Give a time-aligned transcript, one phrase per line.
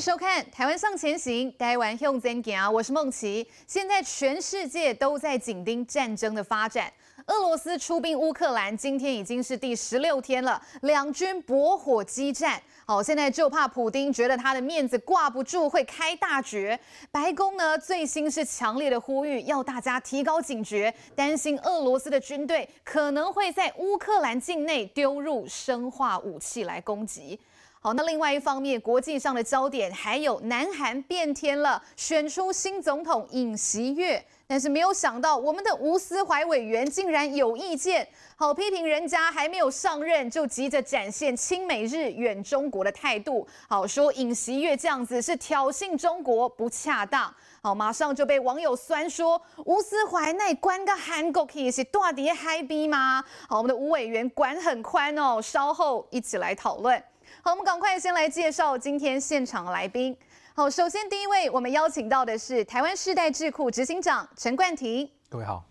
[0.00, 3.46] 收看《台湾向前行》，台湾向前行，我是孟琦。
[3.66, 6.90] 现在全世界都在紧盯战争的发展。
[7.26, 12.58] 俄罗斯出兵乌克兰，今天已经是第十六天了，两军驳火激战。
[12.86, 16.80] 好，现在就怕普丁觉得他的面子挂不住，会开大绝。
[17.10, 27.38] 白宫呢，最新是强烈的呼吁，要大家提高警觉，担心俄罗斯的军队可能会在乌克兰境内丢入生化武器来攻击。
[27.82, 53.24] 好，那另外一方面，国际上的焦点还有南韩变天了，选出新总统尹锡悦，但是没有想到我们的吴思怀委员竟然有意见，好批评人家还没有上任就急着展现亲美日远中国的态度，好说尹锡悦这样子是挑衅中国不恰当，好马上就被网友酸说吴思怀那关个韩国可是大底嗨逼吗？
[53.48, 57.02] 好，我们的吴委员管很宽哦，稍后一起来讨论。
[57.42, 60.14] 好，我们赶快先来介绍今天现场的来宾。
[60.54, 65.10] 好，首先第一位，我们邀请到的是台湾世代智库执行长陈冠廷。
[65.30, 65.64] 各位好。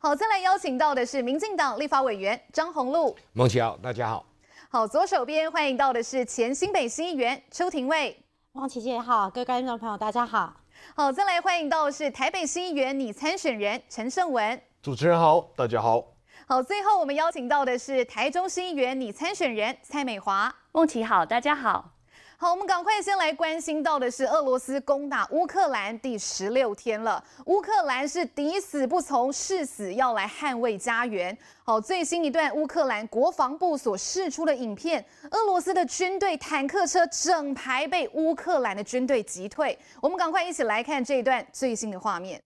[0.00, 3.16] 好，再来邀请到的是民进党立法委员张宏禄。
[3.34, 4.26] 孟琦好，大家好。
[4.68, 8.20] 好，左手边欢迎到的是前新北新议员邱廷尉。
[8.50, 10.56] 孟琪姐好，各位观众朋友大家好。
[10.96, 14.60] 好，再来欢迎到的是台北新议员拟参选人陈胜文。
[14.82, 16.04] 主持人好，大家好。
[16.48, 20.54] 好，最后我们邀请到的是台中新议员拟参选人蔡美华。
[20.76, 21.90] 梦琪好，大家好。
[22.36, 31.34] 好，我们赶快先来关心到的是俄罗斯攻打乌克兰第十六天了，乌克兰是抵死不从，誓死要来捍卫家园。
[31.64, 39.78] 好，最新一段乌克兰国防部所释出的影片，俄罗斯的军队坦克车整排被乌克兰的军队击退。
[40.02, 42.38] 我们赶快一起来看这一段最新的画面。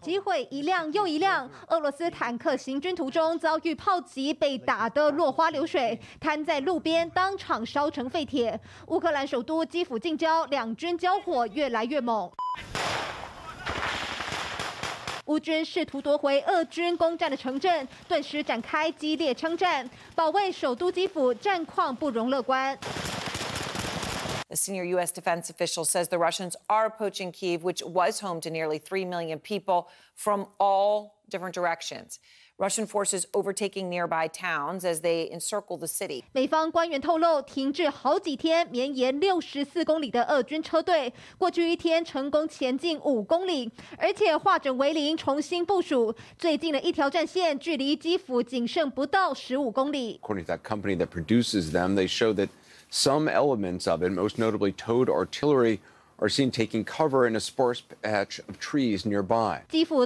[0.00, 8.60] 击毁一辆又一辆，俄罗斯坦克行军途中遭遇炮击，被打得落花流水，瘫在路边，当场烧成废铁。
[8.88, 12.30] 乌克兰首都基辅近郊，两军交火越来越猛。
[15.26, 22.76] 乌军试图夺回俄军攻占的城镇，顿时展开激烈枪战，保卫首都基辅战况不容乐观。
[24.49, 25.11] A senior U.S.
[25.11, 29.39] defense official says the Russians are approaching Kyiv, which was home to nearly 3 million
[29.39, 32.19] people from all different directions.
[32.59, 36.23] Russian forces overtaking nearby towns as they encircle the city.
[36.33, 46.13] 美方官员透露，停滞好几天、绵延六十四公里的俄军车队，过去一天成功前进五公里，而且化整为零，重新部署。
[46.37, 50.19] 最近的一条战线距离基辅仅剩不到十五公里。
[50.21, 52.49] According to that company that produces them, they show that.
[52.90, 55.80] some elements of it, most notably towed artillery,
[56.20, 59.62] are seen taking cover in a sparse patch of trees nearby.
[59.72, 60.04] Well,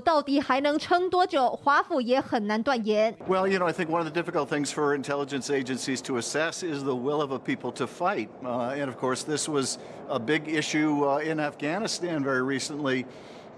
[3.48, 6.84] you know, I think one of the difficult things for intelligence agencies to assess is
[6.84, 8.28] the will of a people to fight.
[8.44, 9.78] Uh, and of course, this was
[10.08, 13.06] a big issue uh, in Afghanistan very recently.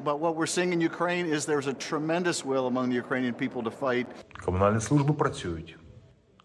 [0.04, 3.62] But what we're seeing in Ukraine is there's a tremendous will among the Ukrainian people
[3.62, 4.06] to fight.
[4.44, 5.76] Комунальні службы працюють.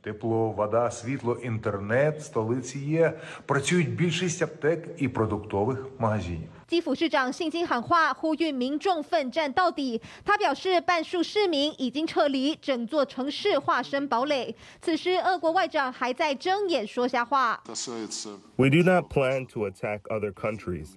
[0.03, 3.21] Тепло, вода, світло, інтернет, столиці є.
[3.47, 6.49] Працюють більшість аптек і продуктових магазинів.
[6.67, 10.01] 基辅市长信心喊话，呼吁民众奋战到底。
[10.25, 14.55] 他表示，半数市民已经撤离，整座城市化身堡垒。
[14.81, 17.63] 此时，俄国外长还在睁眼说瞎话。
[18.57, 20.97] We do not plan to attack other countries,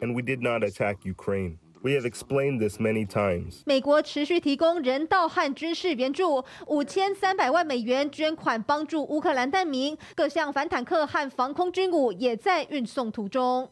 [0.00, 1.58] and we did not attack Ukraine.
[1.81, 3.61] We have explained this many times.
[3.65, 13.69] 美国持续提供人道和军事援助，五千三百万美元捐款帮助乌克兰难民，各项反坦克和防空军武也在运送途中。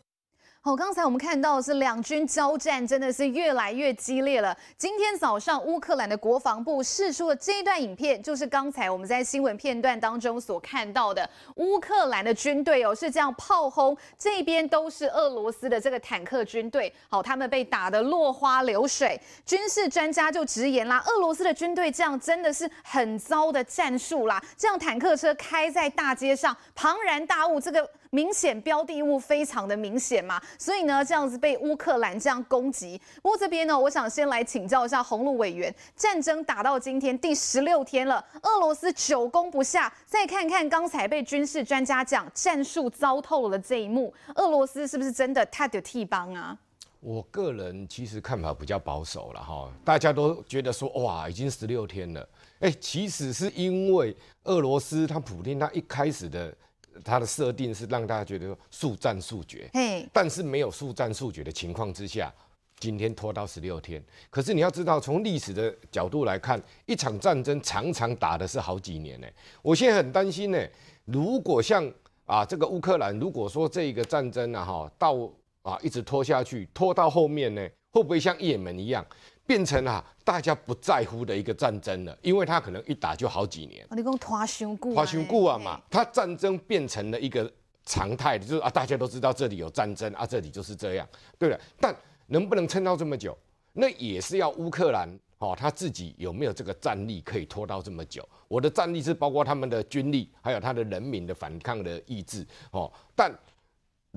[0.67, 4.53] 好，刚才我们看到是两军交战，真的是越来越激烈了。
[4.77, 11.29] 今天早上，乌克兰的国防部释出的这一段影片，就是刚才我们在新闻片段当中所看到的。
[11.55, 16.93] 乌克兰的军队哦是这样炮轰，这边都是俄罗斯的这个坦克军队。
[17.07, 19.17] 好，他们被打得落花流水。
[19.45, 24.43] 军事专家就直言啦，俄罗斯的军队这样真的是很糟的战术啦。
[24.57, 27.89] 这样坦克车开在大街上，庞然大物，这个。
[28.11, 32.99] 明显标的物非常的明显嘛，所以呢，这样子被乌克兰这样攻击。
[33.21, 46.57] 不过这边呢，我想先来请教一下宏陆委员，战争打到今天第十六天了，俄罗斯久攻不下，再看看刚才被军事专家讲战术糟透了这一幕，俄罗斯是不是真的太的替帮啊？
[46.99, 54.15] 我个人其实看法比较保守了哈，大家都觉得说哇，已经十六天了，哎，其实是因为
[54.45, 56.55] 俄罗斯他普丁他一开始的。
[57.03, 62.33] 它的设定是让大家觉得速战速决，嘿，但是没有速战速决的情况之下，
[62.79, 64.03] 今天拖到十六天。
[64.29, 69.27] 可是你要知道，从历史的角度来看，一场战争常常打的是好几年呢。
[69.61, 70.67] 我现在很担心呢，
[71.05, 71.89] 如果像
[72.25, 75.15] 啊，这个乌克兰如果说这个战争啊哈到
[75.61, 79.05] 啊一直拖下去，拖到后面呢，会不会像也门一样？
[79.47, 83.83] 变成啊，大家不在乎的一个战争了，因为他可能一打就好几年。
[83.89, 87.49] 哦、你讲拖伤久，拖伤久啊嘛，他战争变成了一个
[87.85, 91.07] 常态，就是啊，大家都知道这里有战争啊，这里就是这样，
[91.39, 91.59] 对了。
[91.79, 91.95] 但
[92.27, 93.35] 能不能撑到这么久，
[93.71, 98.27] 那也是要乌克兰哦，他自己有没有这个战力可以拖到这么久？
[98.49, 103.33] 我的战力是包括他们的军力，还有他的人民的反抗的意志哦，但。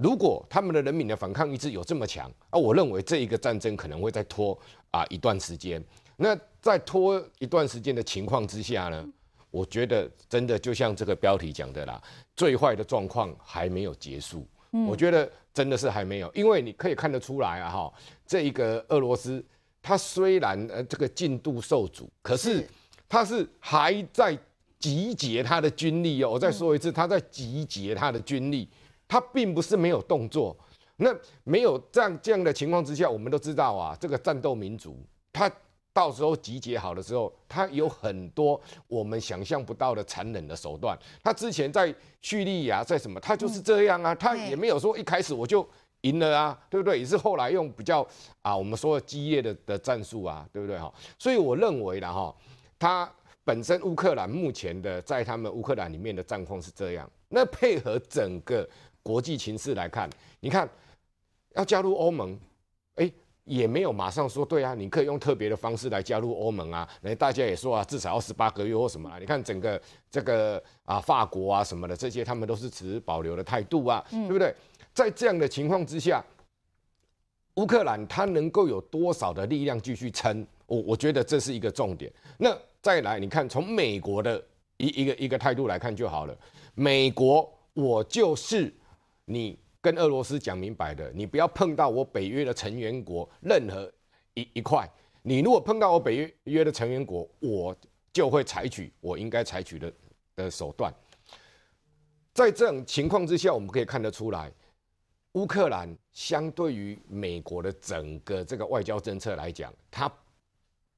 [0.02, 4.58] 如果他们的人民的反抗意志有这么强啊，我认为这一个战争可能会再拖
[4.91, 5.82] 啊一段时间。
[6.17, 9.06] 那在拖一段时间的情况之下呢，
[9.50, 12.02] 我觉得真的就像这个标题讲的啦，
[12.35, 14.47] 最坏的状况还没有结束。
[14.87, 17.93] 我觉得真的是还没有，因为你可以看得出来啊，哈，
[18.26, 19.44] 这一个俄罗斯，
[19.82, 22.67] 它虽然呃这个进度受阻，可是
[23.08, 24.38] 它是还在
[24.79, 26.31] 集结它的军力哦。
[26.31, 28.69] 我再说一次，它在集结它的军力。
[29.11, 30.57] 他并不是没有动作，
[30.99, 31.12] 那
[31.43, 34.97] 没有这样这样的情况之下，我们都知道啊，这个战斗民族，
[35.33, 35.51] 他
[35.93, 40.97] 到时候集结好的时候，他有很多我们想象不到的残忍的手段。
[41.25, 41.93] 他之前在
[42.23, 45.69] 叙利亚，在什么，他就是这样啊，他也没有说一开始我就
[46.03, 47.01] 赢了啊，对不对？
[47.01, 48.06] 也是后来用比较
[48.43, 50.95] 啊，我们说的激烈的的战术啊，对不对哈？
[51.19, 52.33] 所以我认为啦哈，
[52.79, 58.69] 他本身乌克兰目前的在他们乌克兰里面的战况是这样，那配合整个。
[59.02, 60.08] 国际情势来看，
[60.41, 60.69] 你看
[61.55, 62.38] 要加入欧盟，
[62.97, 63.11] 哎，
[63.44, 66.88] 也没有马上说对啊，你可以用特别的方式来加入欧盟啊。
[67.00, 69.19] 那大家也说啊，至少要十八个月或什么啊。
[69.19, 69.81] 你看整个
[70.11, 74.55] 这个啊，法国啊什么的这些，他们都是持保留的态度啊，对不对？
[74.93, 76.25] 在这样的情况之下，
[77.55, 80.46] 乌克兰它能够有多少的力量继续撑？
[80.67, 82.12] 我我觉得这是一个重点。
[82.38, 84.41] 那再来，你看从美国的
[84.76, 86.37] 一一个一个态度来看就好了。
[86.75, 88.73] 美国，我就是。
[89.31, 93.91] 你跟俄罗斯讲明白的，你不要碰到我北约的成员国任何
[94.35, 94.91] 一一块。
[95.23, 97.77] 你如果碰到我北约约的成员国，我
[98.12, 99.93] 就会采取我应该采取的
[100.35, 100.93] 的手段。
[102.35, 104.50] 在这种情况之下，我们可以看得出来，
[105.35, 110.12] 乌克兰相对于美国的整个这个外交政策来讲，它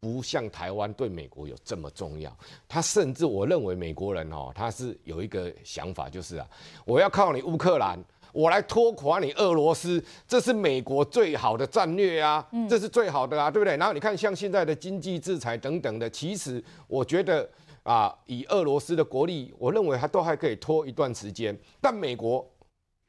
[0.00, 2.34] 不像台湾对美国有这么重要。
[2.66, 6.48] 它甚至我认为美国人哦，他是有一个想法，就是啊，
[6.86, 8.02] 我要靠你乌克兰。
[8.32, 13.76] 我来拖垮你俄罗斯，这是美国最好的战略啊，这是最好的啊，对不对？
[13.76, 17.48] 然后你看，像现在的经济制裁等等的，其实我觉得
[17.82, 21.56] 啊，以俄罗斯的国力，我认为它都还可以拖一段时间。
[21.80, 22.44] 但美国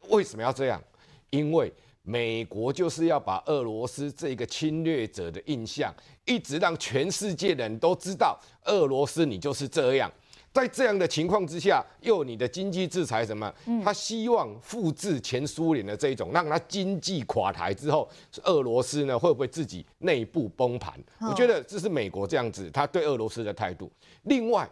[0.10, 0.82] 为什么要这样？
[1.30, 1.72] 因为
[2.02, 5.94] 美国就是要把俄罗斯这个侵略者的印象，
[6.26, 10.12] 一直让全世界人都知道，俄罗斯你就是这样。
[10.54, 13.52] 在这样的情况之下，又你的经济制裁什么？
[13.84, 18.08] 他希望复制前苏联的这一种，让他经济垮台之后，
[18.44, 20.94] 俄罗斯呢会不会自己内部崩盘？
[21.22, 23.92] 我觉得这是美国这样子，他对俄罗斯的态度。
[24.24, 24.70] 另外，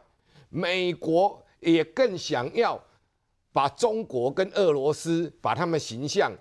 [0.50, 2.80] 美国也更想要
[3.51, 6.31] 把中国跟俄罗斯把他们形象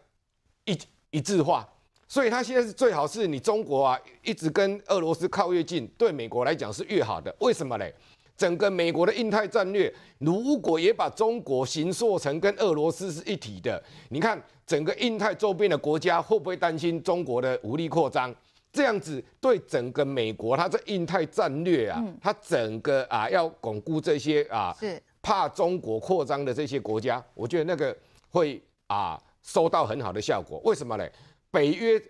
[0.67, 0.79] 一
[1.11, 1.67] 一致化，
[2.07, 7.35] 所以他现在是最好是你中国啊，一直跟俄罗斯靠越近，对美国来讲是越好的。
[7.41, 7.95] 为什么嘞？
[8.41, 18.35] 整个美国的印太战略，如果也把中国形塑成跟俄罗斯是一体的，你看整个印太周边的国家会不会担心中国的武力扩张？
[18.73, 27.95] 这样子对整个美国，它这印太战略啊，它整个啊要巩固这些啊，是怕中国扩张的这些国家，我觉得那个
[28.31, 30.59] 会啊收到很好的效果。
[30.65, 31.07] 为什么呢？
[31.51, 32.03] 北约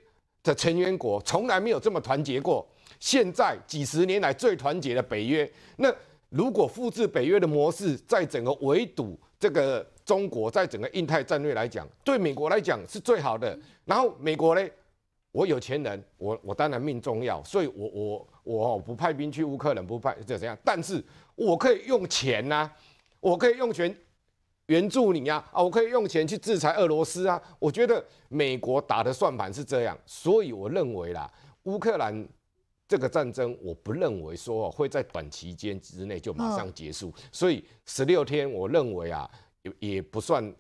[0.44, 2.64] 的成员国从来没有这么团结过，
[3.00, 5.92] 现在几十年来最团结的北约，那。
[6.30, 13.58] 如果复制北约的模式，在整个围堵这个中国，在整个印太战略来讲，对美国来讲是最好的。
[13.84, 14.68] 然后美国呢，
[15.32, 20.56] 我有钱人，我我当然命重要，所以我我我不派兵去乌克兰，不派这怎样？
[20.64, 22.70] 但是我可以用钱呐、
[23.18, 23.92] 我可以用钱
[24.66, 27.42] 援助你呀，啊，我可以用钱去制裁俄罗斯啊。
[27.58, 31.28] 我觉得美国打的算盘是这样，所以我认为啦，
[31.64, 32.28] 乌克兰。
[32.90, 39.30] 这个战争，我不认为说会在短期间之内就马上结束，所以十六天，我认为啊，
[39.62, 40.52] 也也不算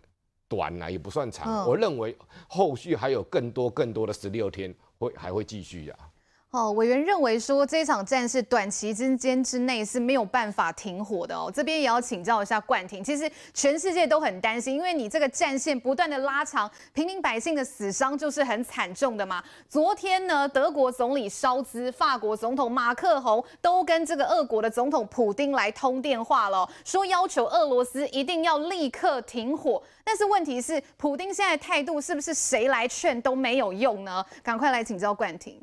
[0.46, 2.16] 短啊，也不算长，我认为
[2.48, 6.09] 后续还有更多更多的十六天会还会继续啊。
[6.52, 11.48] 哦，委员认为说这场战事短期之间之内是没有办法停火的哦。
[11.54, 19.40] 这边也要请教一下冠廷，其实全世界都很担心，因为你这个战线不断的拉长，平民百姓的死伤就是很惨重的嘛。
[19.68, 29.80] 昨天呢，德国总理萧兹、法国总统马克宏都跟这个俄国的总统普丁来通电话了，说要求俄罗斯一定要立刻停火。
[30.02, 34.26] 但是问题是，普丁现在态度是不是谁来劝都没有用呢？
[34.42, 35.62] 赶快来请教冠廷。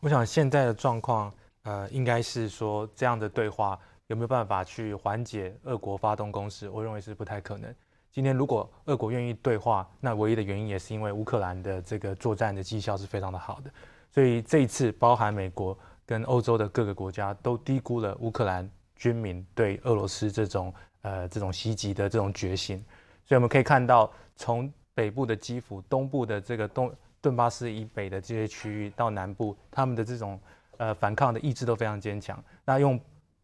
[0.00, 1.30] 我想现在的状况，
[1.62, 6.70] 呃，应该是说这样的对话有没有办法去缓解俄国发动攻势？
[6.70, 7.74] 我认为是不太可能。
[8.10, 13.70] 今天如果俄国愿意对话，那唯一的原因也是因为乌克兰的这个作战的绩效是非常的好的。
[14.10, 22.82] 所以这一次，包含美国跟欧洲的各个国家都低估了乌克兰军民对俄罗斯这种呃这种袭击的这种决心。
[23.26, 26.90] 所以我们可以看到，从北部的基辅、东部的这个东。
[27.22, 30.40] 顿巴斯以北的这些区域到南部，他们的这种
[30.78, 32.42] 呃反抗的意志都非常坚强。
[32.64, 32.98] 那用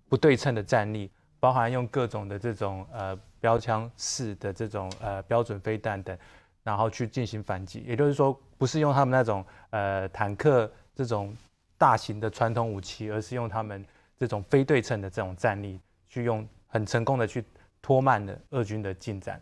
[0.09, 6.17] 不对称的战力，包含用各种的这种呃标枪式的这种呃标准飞弹等，
[6.63, 7.85] 然后去进行反击。
[7.87, 11.37] 也就是说，不是用他们那种呃坦克这种
[11.77, 13.85] 大型的传统武器，而是用他们
[14.17, 15.79] 这种非对称的这种战力，
[16.09, 17.45] 去用很成功的去
[17.83, 19.39] 拖慢了俄军的进展。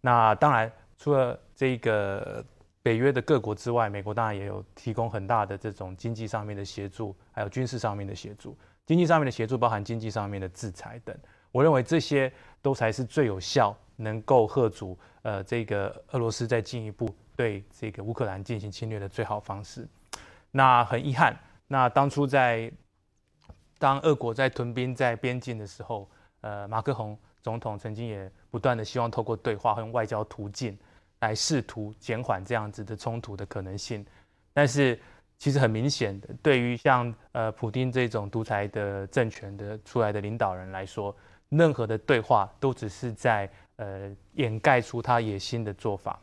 [0.00, 2.44] 那当然，除了这个。
[2.86, 8.56] 北约的各国之外，美国当然也有提供很大的这种经济上面的协助，还有军事上面的协助。
[8.86, 11.12] 经济上面的协助包含经济上面的制裁等。
[11.50, 19.84] 我认为这些都才是最有效，能够吓阻呃这个俄罗斯再进一步对这个乌克兰进行侵略的最好方式。
[20.52, 22.70] 那很遗憾，那当初在
[23.80, 26.08] 当俄国在屯兵在边境的时候，
[26.40, 30.78] 呃，马克宏总统曾经也不断的希望透过对话和用外交途径。
[31.20, 34.04] 来试图减缓这样子的冲突的可能性，
[34.52, 34.98] 但是
[35.38, 41.14] 其实很明显的，对于像呃普丁这种独裁的政权的出来的领导人来说，
[41.48, 46.20] 任何的对话都只是在呃掩盖出他野心的做法。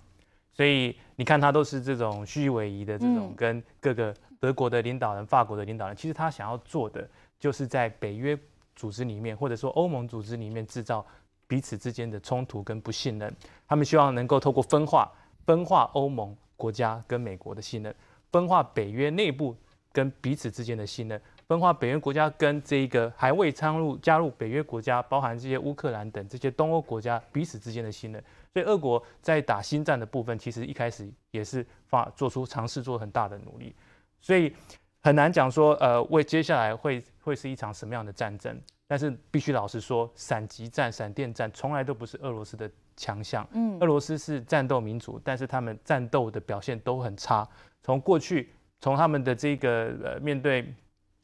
[0.51, 7.09] 所以你看他都是这种虚伪仪的这种跟各个德国的领导人、法国的领导人，其实他想要做的
[7.39, 8.37] 就是在北约
[8.75, 11.03] 组织里面或者说欧盟组织里面制造。
[11.47, 13.33] 彼此之间的冲突跟不信任，
[13.67, 15.11] 他们希望能够透过分化，
[15.45, 17.93] 分化欧盟国家跟美国的信任，
[18.31, 19.55] 分化北约内部
[19.91, 28.23] 跟彼此之间的信任，分化北约国家跟这个还未参入加入北约国家，包含这些乌克兰等这些东欧国家彼此之间的信任。
[28.53, 33.75] 所以，俄国在打新战的部分，其实一开始也是发做出尝试，做很大的努力。
[34.21, 34.53] 所以
[35.01, 38.59] 很难讲说，呃，为接下来会会是一场什么样的战争。
[38.93, 43.43] 但是必须老实说，闪击战、闪电战从来都不是俄罗斯的强项。
[43.53, 47.43] 嗯，俄罗斯是战斗民族，但是他们战斗的表现都很差。
[47.81, 50.71] 从过去，从他们的这个呃面对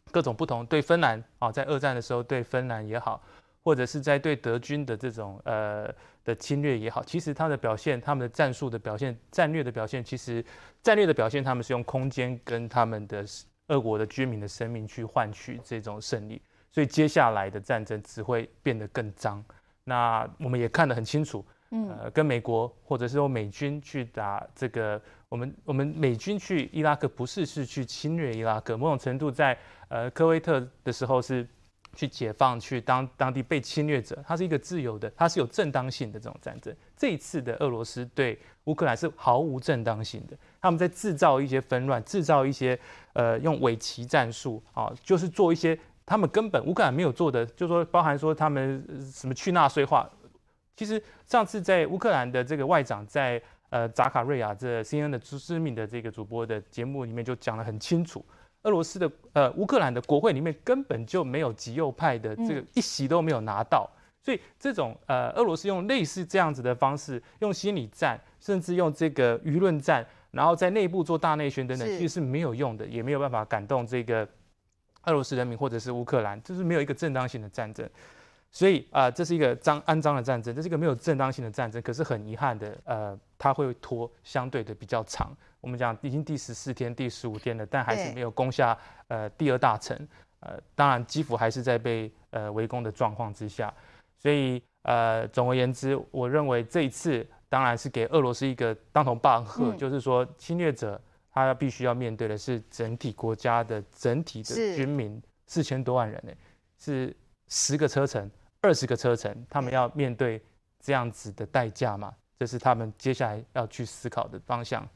[0.10, 3.22] 各种不同，对芬兰啊，在二战的时候对芬兰也好，
[3.62, 10.44] 或者是在对德军的这种呃的侵略也好，其实他的表现、他们的战术的表现、战略的表现，其实
[10.82, 13.24] 战略的表现，他们是用空间跟他们的
[13.68, 16.42] 俄国的居民的生命去换取这种胜利。
[16.72, 19.44] 所以接下来的战争只会变得更脏。
[19.84, 29.58] 那我们也看得很清楚，呃，跟美国或者是说美军去打这个，我们我们美军去伊拉克不是是去侵略伊拉克，某种程度在
[29.88, 31.48] 呃科威特的时候是
[31.96, 36.76] 去解放去当当地被侵略者，它是一个自由的，它是有正当性的这种战争。
[36.96, 42.80] 这一次的俄罗斯对乌克兰是毫无正当性的，他们在制造一些纷乱，制造一些
[43.14, 45.80] 呃用伪旗战术啊，就是做一些。
[46.10, 50.10] 他们根本乌克兰没有做的，就是说包含说他们什么去纳粹化。
[50.76, 53.40] 其实上次在乌克兰的这个外长在
[53.70, 58.26] 呃扎卡瑞亚这 CNN 的知名的这个主播的节目里面就讲得很清楚，
[58.64, 63.88] 俄罗斯的呃乌克兰的国会里面根本就没有极右派的这个一席都没有拿到，
[64.24, 74.28] 所以这种呃俄罗斯用类似这样子的方式，用心理战，甚至用这个舆论战，然后在内部做大内宣等等，其实是没有用的，也没有办法感动这个。
[75.10, 77.88] 俄罗斯人民或者是乌克兰，就是没有一个正当性的战争，
[78.52, 81.82] 所以啊、呃，这是一个脏肮脏的战争，这是一个没有正当性的战争。
[81.82, 85.36] 可是很遗憾的，呃，它会拖相对的比较长。
[85.60, 89.98] 我们讲已经第十四天、第十五天了，但还是没有攻下呃第二大城。
[90.42, 93.74] 呃，当然基辅还是在被呃围攻的状况之下。
[94.18, 101.02] 所以呃，总而言之，我认为这一次当然是给俄罗斯一个当头棒喝，嗯、就是说侵略者。
[101.40, 106.34] 他要必须要面对的是整体国家的整体的军民四千多万人呢，
[106.78, 107.16] 是
[107.48, 108.30] 十个车程、
[108.62, 110.42] 二十个车程，他们要面对
[110.82, 112.14] 这样子的代价嘛？
[112.38, 114.88] 这是他们接下来要去思考的方向。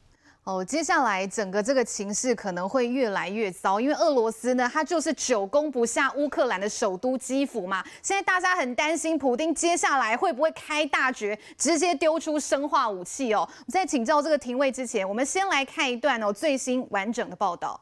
[0.44, 7.82] 哦，接下来整个这个情势可能会越来越糟，因为俄罗斯呢，它就是久攻不下乌克兰的首都基辅嘛。
[8.02, 13.48] 现在大家很担心，普丁接下来会不会开大绝，直接丢出生化武器哦？
[13.68, 17.80] 在请教这个廷尉之前，我们先来看一段哦最新完整的报道。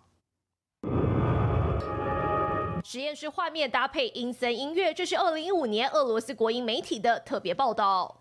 [2.92, 8.14] 实验室画面搭配阴森音乐，这是二零一五年俄罗斯国营媒体的特别报道。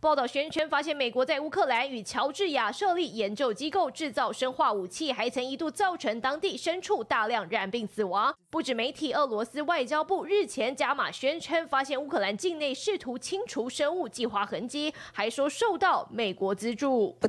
[0.00, 8.34] 报道宣称，发现美国在乌克兰与乔治亚设立研究机构制造生化武器，还曾一度造成当地牲畜大量染病死亡。
[8.50, 17.16] 不止媒体，俄罗斯外交部日前加码宣称，发现乌克兰境内试图清除生物计划痕迹，还说受到美国资助。
[17.22, 17.28] We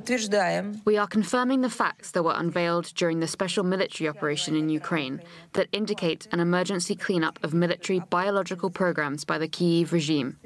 [0.97, 5.19] are confirming the facts that were unveiled during the special military operation in Ukraine
[5.53, 10.37] that indicate an emergency cleanup of military biological programs by the Kyiv regime.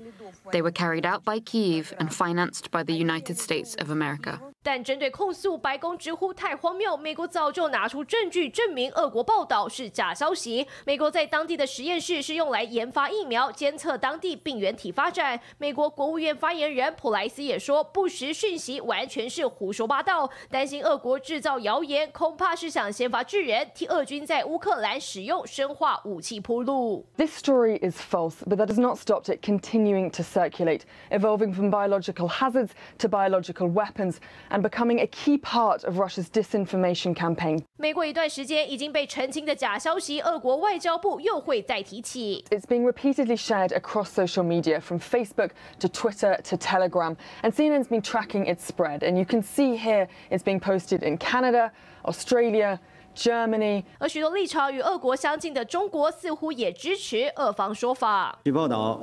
[0.50, 4.38] They were carried out by Kyiv and financed by the United States of America.
[4.62, 6.96] 但针对控诉，白宫直呼太荒谬。
[6.96, 10.66] 美国早就拿出证据证明俄国报道是假消息。
[10.86, 15.38] 美国在当地的实验室是用来研发疫苗、监测当地病原体发展。
[15.58, 20.30] 美国国务院发言人普莱斯也说，不实讯息完全是胡说八道。
[20.50, 27.04] 担心俄国制造谣言，恐怕是想先发制人，替俄军在乌克兰使用生化武器铺路。
[27.18, 32.28] This story is false, but that has not stopped it continuing to circulate, evolving from biological
[32.28, 34.20] hazards to biological weapons.
[34.50, 37.62] And becoming a key part of Russia's disinformation campaign.
[37.76, 42.44] 每过一段时间已经被澄清的假消息，俄国外交部又会再提起。
[42.50, 48.02] It's being repeatedly shared across social media, from Facebook to Twitter to Telegram, and CNN's been
[48.02, 49.00] tracking its spread.
[49.00, 51.70] And you can see here it's being posted in Canada,
[52.04, 52.78] Australia,
[53.14, 53.84] Germany.
[53.98, 58.38] 而许多立场与俄国相近的中国似乎也支持俄方说法。
[58.44, 59.00] 据报道。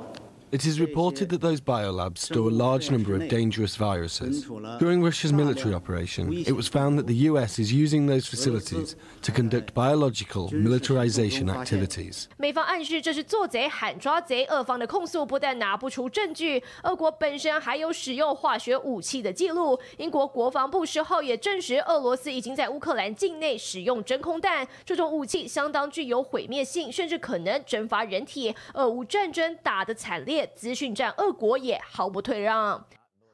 [0.51, 4.45] It is reported that those biolabs store a large number of dangerous viruses.
[4.79, 9.31] During Russia's military operation, it was found that the US is using those facilities to
[9.31, 12.25] conduct biological militarization activities.
[12.35, 19.79] 美方暗示这是做贼喊抓贼，俄方的控诉不但拿不出证据，俄国本身还有使用化学武器的记录。
[19.99, 28.53] 英国国防部十号也证实，俄罗斯已经在乌克兰境内使用真空弹，这种武器相当具有毁灭性，甚至可能蒸发人体。
[28.73, 30.34] 俄乌战争打得惨烈。
[30.56, 32.84] 资讯战，俄国也毫不退让。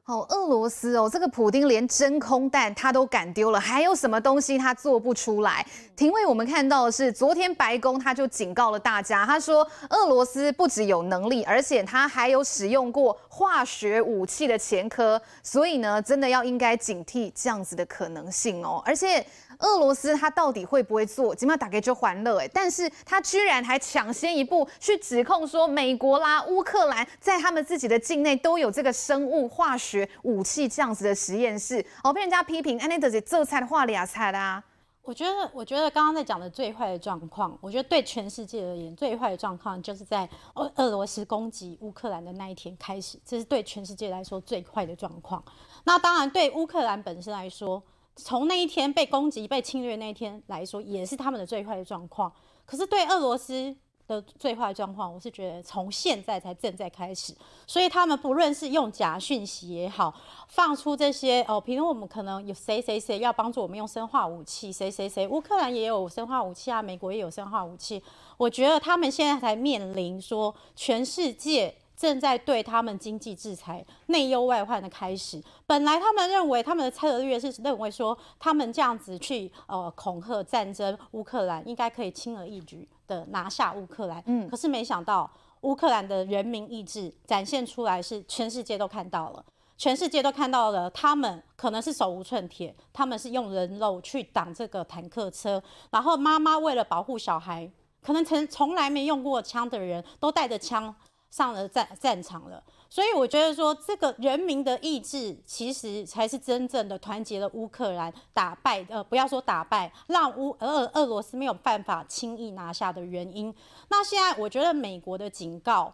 [0.04, 5.64] 好，俄罗斯哦，这个普丁连真空弹他都敢丢了，还有什么东西他做不出来？
[5.94, 19.24] 廷尉，我们看到的是，昨天白宫他就警告了大家，他说俄罗斯不只有能力，而且他还有使用过化学武器的前科，所以呢，真的要应该警惕这样子的可能性哦，而且。
[19.62, 21.34] 俄罗斯他到底会不会做？
[21.34, 34.62] 起码打给就还了哎，但是他居然还抢先一步去指控说美国啦、乌克兰在他们自己的境内都有这个生物化学武器这样子的实验室，哦，被人家批评，哎，那得是这菜的话俩菜啦。
[35.02, 45.42] 我觉得，我觉得刚刚在讲的最坏的状况，我觉得对全世界而言，最坏的状况就是在俄俄罗斯攻击乌克兰的那一天开始，这是对全世界来说最坏的状况。
[45.84, 47.82] 那当然，对乌克兰本身来说。
[48.16, 52.32] 从那一天被攻击、被侵略那一天来说，也是他们的最坏的状况。
[52.66, 53.74] 可是对俄罗斯
[54.06, 57.34] 的最坏状况，我是觉得从现在才正在开始。
[57.66, 60.14] 所以他们不论是用假讯息也好，
[60.48, 68.02] 放出这些哦，比如我们可能有谁谁谁要帮助我们用生化武器，谁谁谁，乌克兰也有生化武器啊，美国也有生化武器。
[68.36, 71.74] 我觉得他们现在才面临说全世界。
[72.02, 75.40] 正在对他们经济制裁，内忧外患的开始。
[75.68, 84.20] 本来他们认为他们的策略是认为说，他们这样子去呃恐吓战争乌克兰，应该可以轻而易举的拿下乌克兰。
[84.26, 89.44] 嗯，可是没想到乌克兰的人民意志展现出来，是全世界都看到了，
[89.78, 95.62] 全世界都看到了，他们可能是手无寸铁，他们是用人肉去挡这个坦克车，
[95.92, 97.70] 然后妈妈为了保护小孩，
[98.02, 100.92] 可能曾从来没用过枪的人都带着枪。
[101.32, 113.52] 上了战战场了，所以我觉得说，这个人民的意志其实才是真正的团结了乌克兰，打败呃，不要说打败，让乌俄俄罗斯没有办法轻易拿下的原因。
[113.88, 115.92] 那现在我觉得美国的警告。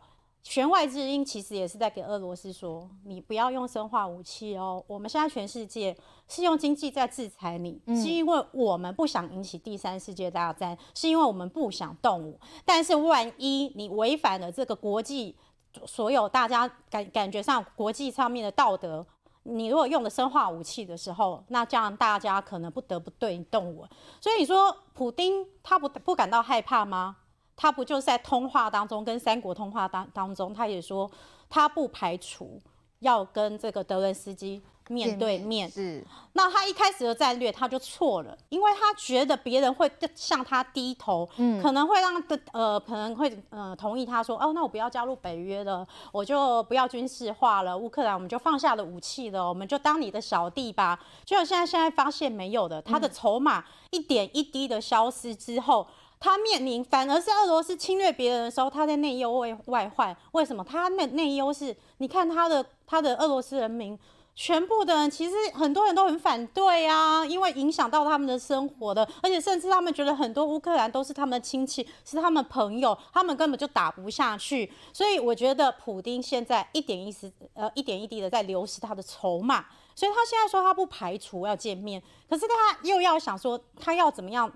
[0.49, 4.83] 弦外之音其实也是在给俄罗斯说，你不要用生化武器哦。
[4.87, 5.95] 我们现在全世界
[6.27, 12.41] 是用经济在制裁你，嗯、是因为我们不想引起第三世界大战，是因为我们不想动武。
[12.65, 15.37] 但是万一你违反了这个国际
[15.85, 19.07] 所有大家感感觉上国际上面的道德，
[19.43, 23.87] 你如果用了生化武器的时候，那这样大家可能不得不对你动武。
[24.19, 27.19] 所以你说普丁他不不感到害怕吗？
[27.59, 31.11] 他不就是在通话当中，跟三国通话当当中，他也说
[31.51, 32.59] 他不排除
[33.01, 35.69] 要跟这个德伦斯基面对面。
[35.69, 36.03] 是，
[36.35, 50.99] 那他一开始的战略他就错了，因为他觉得别人会向他低头，嗯，可能会让的呃可能会呃同意他说，哦，那我不要加入北约了，我就不要军事化了，乌克兰我们就放下了武器了，我们就当你的小弟吧。
[51.27, 55.85] 结果现在现在发现没有的，他的筹码一点一滴的消失之后。
[56.21, 60.17] 他面临反而是俄罗斯侵略别人的时候，他在内忧外外患。
[60.33, 60.65] 为什么？
[60.65, 63.99] 他内内忧是，你看他的他的俄罗斯人民，
[64.35, 74.73] 全部的人其实很多人都很反对啊，因为影响到他们的生活的，而且甚至他们觉得很多乌克兰都是他们的亲戚，是他们朋友，他们根本就打不下去。
[74.93, 84.53] 所以我觉得普丁现在一点一滴呃一点一滴的在流失他的筹码，所以他现在说他不排除要见面，可是他又要想说他要怎么样？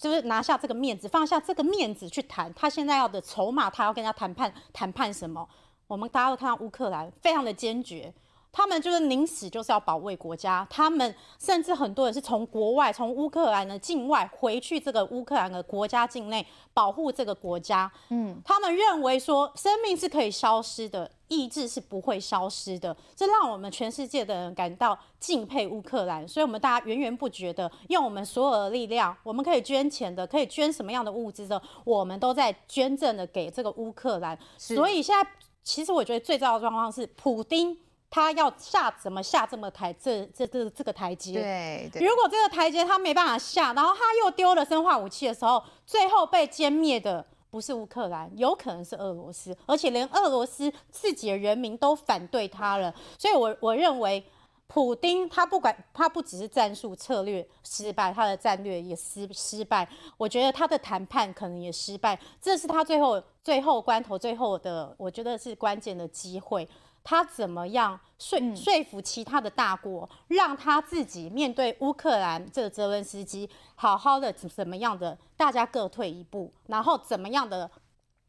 [0.00, 2.52] 就是拿下这个面子，放下这个面子去谈。
[2.54, 5.46] 他现在要的筹码，他要跟人家谈判，谈判什么？
[5.86, 8.10] 我们大家都看到乌克兰非常的坚决，
[8.52, 10.66] 他们就是宁死就是要保卫国家。
[10.70, 17.90] 他们甚至很多人是从国外，从乌克兰的境外回去这个乌克兰的国家境内保护这个国家。
[18.08, 21.10] 嗯，他们认为说生命是可以消失的。
[21.30, 26.26] 意志是不会消失的，这让我们全世界的人感到敬佩乌克兰。
[26.26, 34.36] 所以，我们大家源源不绝的用我们所有的力量，我们可以捐钱的，可以捐什么样的物资的，我们都在捐赠的给这个乌克兰。
[34.58, 35.30] 所以现在，
[35.62, 37.78] 其实我觉得最糟的状况是，普丁
[38.10, 41.34] 他要下怎么下这么台这这这这个台阶？
[41.34, 42.06] 对，对。
[42.06, 47.24] 如果这个台阶他没办法下，然后他又丢了生化武器的时候，最后被歼灭的。
[47.52, 52.94] 不是乌克兰，有可能是俄罗斯，而且连俄罗斯自己的人民都反对他了。
[53.18, 54.24] 所以我，我我认为，
[54.68, 59.88] 普丁他不管他不只是战术策略失败，他的战略也失失败。
[60.16, 66.68] 我觉得他的谈判可能也失败，这是他最后最后关头最后的，我觉得是关键的机会。
[67.02, 77.70] 他怎么样说说服其他的大国，让他自己面对乌克兰这个泽文斯基，好好的怎么样的，大家各退一步，然后怎么样的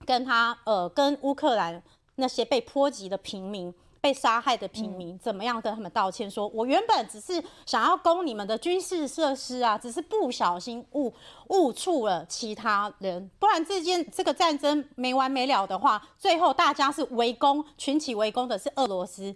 [0.05, 1.81] 跟他呃跟乌克兰
[2.15, 3.73] 那些被波及的平民。
[4.01, 6.47] 被杀害的平民怎么样跟他们道歉说？
[6.47, 11.13] 说、嗯、我原本只是想要攻你们的军事设施啊，只是不小心误
[11.49, 19.35] 误触了其他人，不然这件这个战争没完没了的话，最后大家是围攻，群起围攻的是俄罗斯，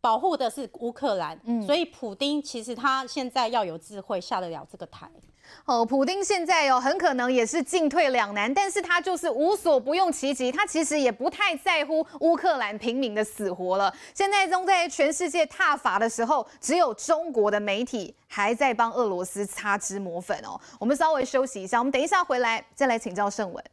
[0.00, 1.38] 保护的是乌克兰。
[1.44, 5.08] 嗯，所以普丁其实他现在要有智慧下得了这个台。
[5.64, 13.92] 哦，普丁现在哦，很可能也是进退两难，但是他就是无所不用其极，他其实也不太在乎乌克兰平民的死活了。
[14.14, 20.60] 现在正在全世界踏伐的时候，只有中国的媒体还在帮俄罗斯擦脂抹粉哦。
[20.78, 23.64] 我们稍微休息一下，我们等一下回来再来请教盛文。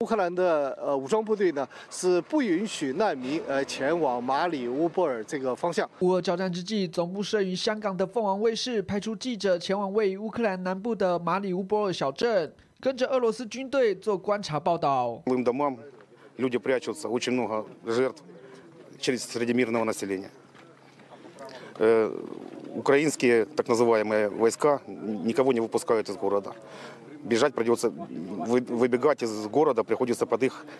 [0.00, 5.86] 乌克兰的呃武装部队呢是不允许难民呃前往马里乌波尔这个方向。
[5.98, 15.22] 乌俄交战之际，总部设于香港的凤凰卫视派出记者前往位于乌克兰南部的马里乌波尔小镇，跟着俄罗斯军队做观察报道。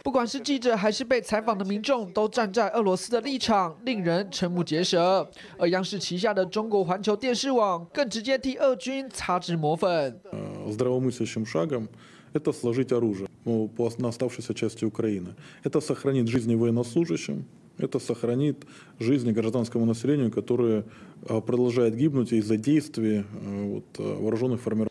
[0.03, 5.29] 不管是记者还是被采访的民众，都站在俄罗斯的立场，令人瞠目结舌。
[5.59, 10.19] 而央视旗下的中国环球电视网更直接替俄军擦脂抹粉。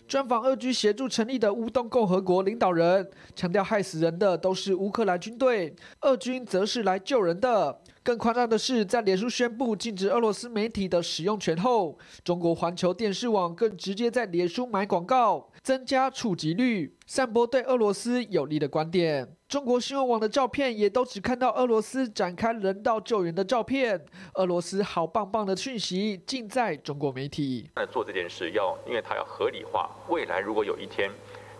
[0.07, 7.79] 专访俄军协助成立的乌东共和国领导人强调，害死人的都是乌克兰军队，俄军则是来救人的。
[8.01, 19.35] 更夸张的是，在脸书宣布禁止俄罗斯媒体的使用权后，中国环球电视网更直接在脸书买广告，增加触及率，散播对俄罗斯有利的观点。
[19.47, 23.99] 中国新闻网的照片也都只看到俄罗斯展开人道救援的照片，
[24.35, 27.69] 俄罗斯好棒棒的讯息尽在中国媒体。
[27.75, 31.09] 那做这件事要，因为他要合理化未来，如果有一天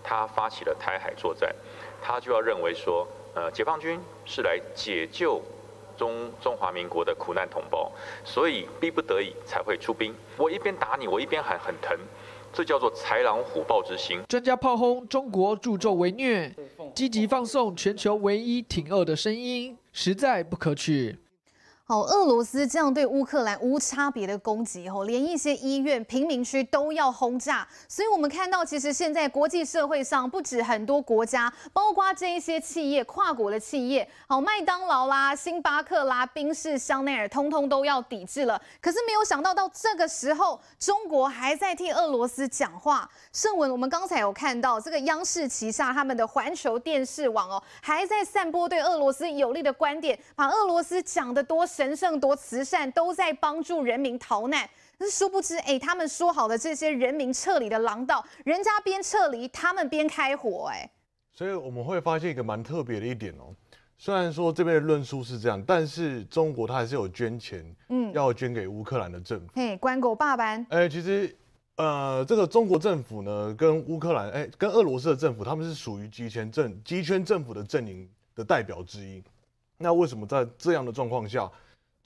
[0.04, 1.54] 他发起了台海作战，
[2.02, 5.42] 他就要认为说，呃，解放军是来解救。
[5.98, 7.92] 中中华民国的苦难同胞，
[8.24, 10.16] 所以逼不得已才会出兵。
[10.38, 11.94] 我一边打你，我一边喊很疼，
[12.52, 14.22] 这叫做豺狼虎豹之心。
[14.28, 16.54] 专家炮轰中国助纣为虐，
[16.94, 19.78] 积极放送全球唯一挺俄的声音。
[19.92, 21.18] 实在不可取。
[21.92, 27.68] 好，俄罗斯这样对乌克兰无差别的攻击，吼，连一些医院、贫民区都要轰炸。
[27.88, 38.62] 所以，我们看到，其实现在国际社会上不止很多国家，包括这一些企业、跨国的企业，好，麦当劳啦、星巴克啦、宾士、香奈儿，通通都要抵制了。
[38.80, 43.10] 可是，没有想到到这个时候，中国还在替俄罗斯讲话。
[43.34, 54.70] 盛文，我们刚才有看到这个央视旗下他们的环球电视网哦，还在散播对俄罗斯有利的观点，把俄罗斯讲得多神圣多慈善，都在帮助人民逃难。
[54.98, 60.92] 那殊不知，哎，他们说好的这些人民撤离的廊道，人家边撤离，他们边开火，哎。
[61.32, 63.56] 所以我们会发现一个蛮特别的一点哦。
[63.98, 69.48] 虽然说这边的论述是这样，但是中国它还是有捐钱，嗯，要捐给乌克兰的政府。
[69.56, 70.66] 嘿，关狗爸班。
[70.70, 71.34] 哎，其实，
[71.78, 79.24] 呃，这个中国政府呢，跟乌克兰，哎，跟俄罗斯的政府，他们是属于集权政集权政府的阵营的代表之一。
[79.82, 81.50] 那为什么在这样的状况下，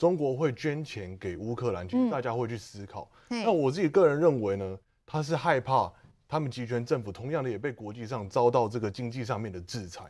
[0.03, 3.09] 中国会捐钱给乌克兰，其实大家会去思考。
[3.29, 5.89] 嗯、那我自己个人认为呢，他是害怕
[6.27, 10.03] 他们集权政府同样的也被国际上遭到这个经济上面的制裁。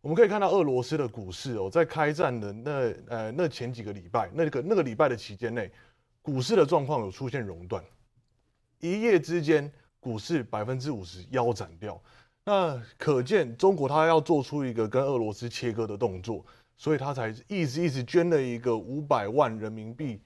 [0.00, 2.70] 我们可以看到俄罗斯的股市哦，在开战的那
[3.06, 5.70] 呃那前几个礼拜，那个那个礼拜的期间内，
[6.22, 7.84] 股市的状况有出现熔断，
[8.80, 12.02] 一夜之间股市百分之五十腰斩掉。
[12.44, 16.44] 那可见中国他要做出一个跟俄罗斯切割的动作。
[16.80, 20.18] 所以他才一直一直捐了一个五百万人民币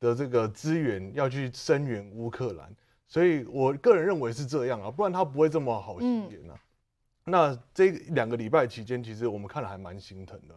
[0.00, 2.74] 的这个资源，要去声援乌克兰。
[3.06, 6.58] 所以我个人认为是这样啊，不然他不会这么好心眼啊。
[7.22, 10.54] 那这两个礼拜期间，其实我们看了还蛮心疼的。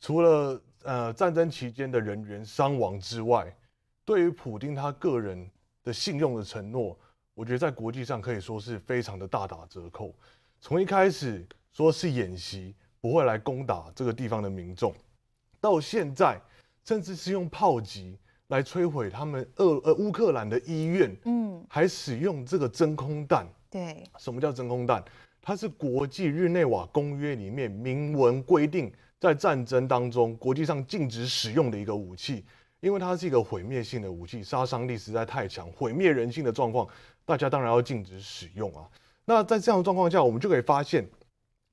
[0.00, 3.56] 除了呃战争期间的人员伤亡之外，
[4.04, 5.48] 对于普丁他个人
[5.84, 6.98] 的信用的承诺，
[7.34, 10.12] 我觉得在国际上可以说是非常的大打折扣。
[10.60, 12.74] 从一开始说是演习。
[13.04, 14.90] 不会来攻打这个地方的民众，
[15.60, 16.40] 到现在
[16.82, 23.46] 甚至是用炮击来摧毁他们俄呃乌克兰的医院，嗯，还使用这个真空弹。
[23.68, 25.04] 对，什么叫真空弹？
[25.42, 28.90] 它是国际日内瓦公约里面明文规定，
[29.20, 32.42] 在战争当中国际上禁止使用的一个武器，
[32.80, 36.88] 因为它是一个毁灭性的武器，杀伤力实在太强，毁灭人性的状况，
[37.26, 38.88] 大家当然要禁止使用啊。
[39.26, 41.06] 那在这样的状况下，我们就可以发现，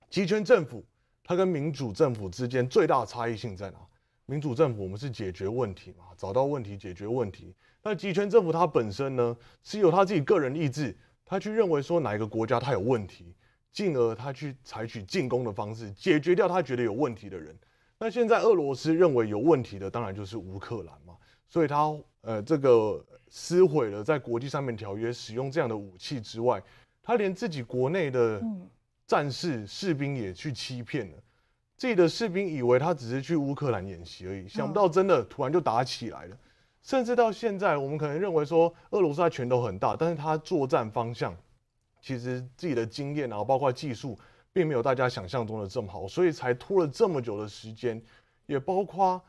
[0.09, 0.83] 集权政府。
[1.31, 3.77] 它跟民主政府之间最大的差异性在哪？
[4.25, 7.55] 民主政府我们是解决问题嘛，找到问题解决问题。
[7.81, 13.33] 那集权政府它本身呢，是有他自己个人意志，他去认为说哪一个国家它有问题，
[13.71, 17.57] 进而他去采取进攻的方式解决掉他觉得有问题的人。
[17.97, 21.15] 那现在俄罗斯认为有问题的，当然就是乌克兰嘛，
[21.47, 26.61] 所以他呃这个撕毁了在国际上面条约使用这样的武器之外，
[27.01, 28.43] 他连自己国内的。
[29.11, 31.17] 嗯战士士兵也去欺骗了
[31.75, 36.37] 自己的士兵，以为他只是去乌克兰演习而已，想不到真的突然就打起来了。
[36.81, 41.35] 甚至到现在，我们可能认为说俄罗斯他拳头很大，但是他作战方向
[41.99, 44.17] 其实自己的经验啊，包括技术，
[44.53, 48.01] 并没有大家想象中的这么好，所以才拖了这么久的时间。
[48.45, 49.21] 也包括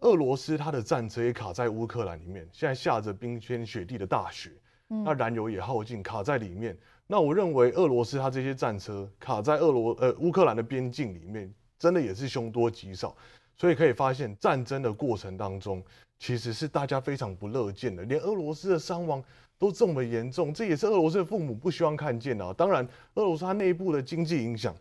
[0.00, 4.50] 俄罗斯他的战车也卡在乌克兰里面，现在下着冰天雪地的大雪，
[4.88, 6.76] 那燃油也耗尽，卡在里面。
[7.10, 13.16] 那我认为俄罗斯它这些战车卡在俄罗呃乌克兰的边境里面，真的也是凶多吉少，
[13.56, 15.82] 所以可以发现战争的过程当中，
[16.18, 19.24] 其实是大家非常不乐见的，连俄罗斯的伤亡
[19.58, 22.52] 都这么严重，这也是俄罗斯的父母不希望看见的啊。
[22.52, 24.76] 当然，俄罗斯它内部的经济影响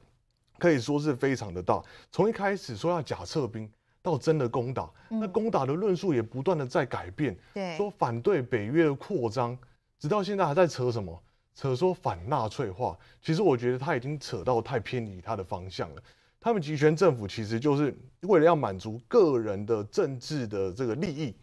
[0.59, 9.57] 可以说是非常的大，从一开始说要假撤兵，到真的攻打，那攻打的论述也不断的在改变，对，说反对北约的扩张，
[9.97, 11.23] 直到现在还在扯什么？
[11.57, 16.03] 扯说反纳粹化，其实我觉得他已经扯到太偏离他的方向了。
[16.39, 17.91] 他们集权政府其实就是
[18.21, 21.35] 为了要满足个人的政治的这个利益，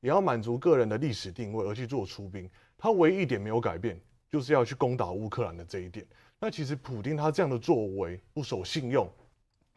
[0.00, 2.46] 也要满足个人的历史定位而去做出兵。
[2.76, 3.98] 他唯一一点没有改变，
[4.30, 6.06] 就是要去攻打乌克兰的这一点。
[6.38, 9.10] 那其实普丁他这样的作为不守信用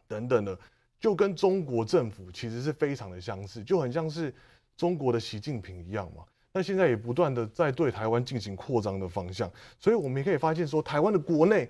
[0.06, 0.56] 等等的，
[1.00, 4.34] 就跟中国政府其实是非常的相似，就很像是
[4.76, 6.22] 中国的习近平一样嘛。
[6.52, 11.68] 那现在也不断的在对台湾进行扩张的方向，所以我们也可以发现说，台湾的国内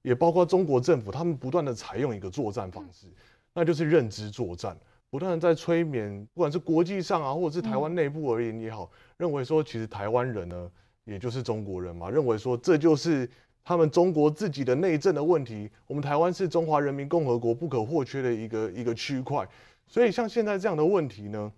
[0.00, 3.08] 也包括中国政府，他们不断的采用一个作战方式，
[3.52, 4.76] 那就是认知作战，
[5.10, 10.70] 不断的在催眠，不管是国际上啊，或者是台湾内部而言也好，认为说其实台湾人呢，
[11.04, 13.28] 也就是中国人嘛，认为说这就是
[13.64, 19.46] 他们中国自己的内政的问题，我们台湾是中华人民共和国不可或缺的一个一个区块，
[19.88, 21.52] 所以像现在这样的问题呢。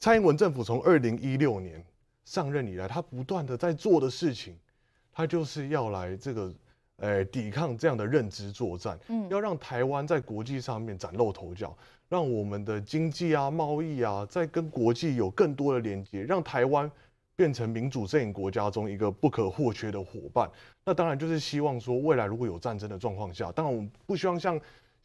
[0.00, 1.84] 蔡英文政府从二零一六年
[2.24, 4.56] 上任以来，他不断的在做的事情，
[5.12, 6.50] 他就是要来这个，
[6.96, 11.76] 呃，抵抗这样的认知作战，嗯，要让台湾在国际上面崭露头角，
[12.08, 16.90] 让我们的经济啊、贸易啊，在跟国际有更多的连接，让台湾
[17.36, 20.50] 变成民主阵营国家中一个不可或缺的伙伴。
[20.82, 24.58] 那当然就是希望说，未来如果有战争的状况下，当然我们不希望像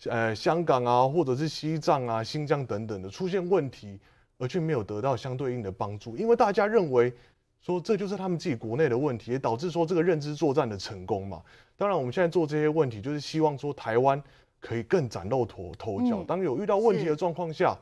[0.06, 4.00] 呃香港啊，或者是西藏啊、新疆等等的出现问题，
[4.38, 7.14] 而却没有得到相对应的帮助，因为大家认为
[7.62, 11.42] 说这就是他们自己国内的问题，也导致说这个认知作战的成功嘛。
[11.78, 14.22] 当然我们现在做这些问题，就是希望说台湾。
[14.62, 16.24] 可以更崭露头头角。
[16.24, 17.78] 当有遇到问题的状况下，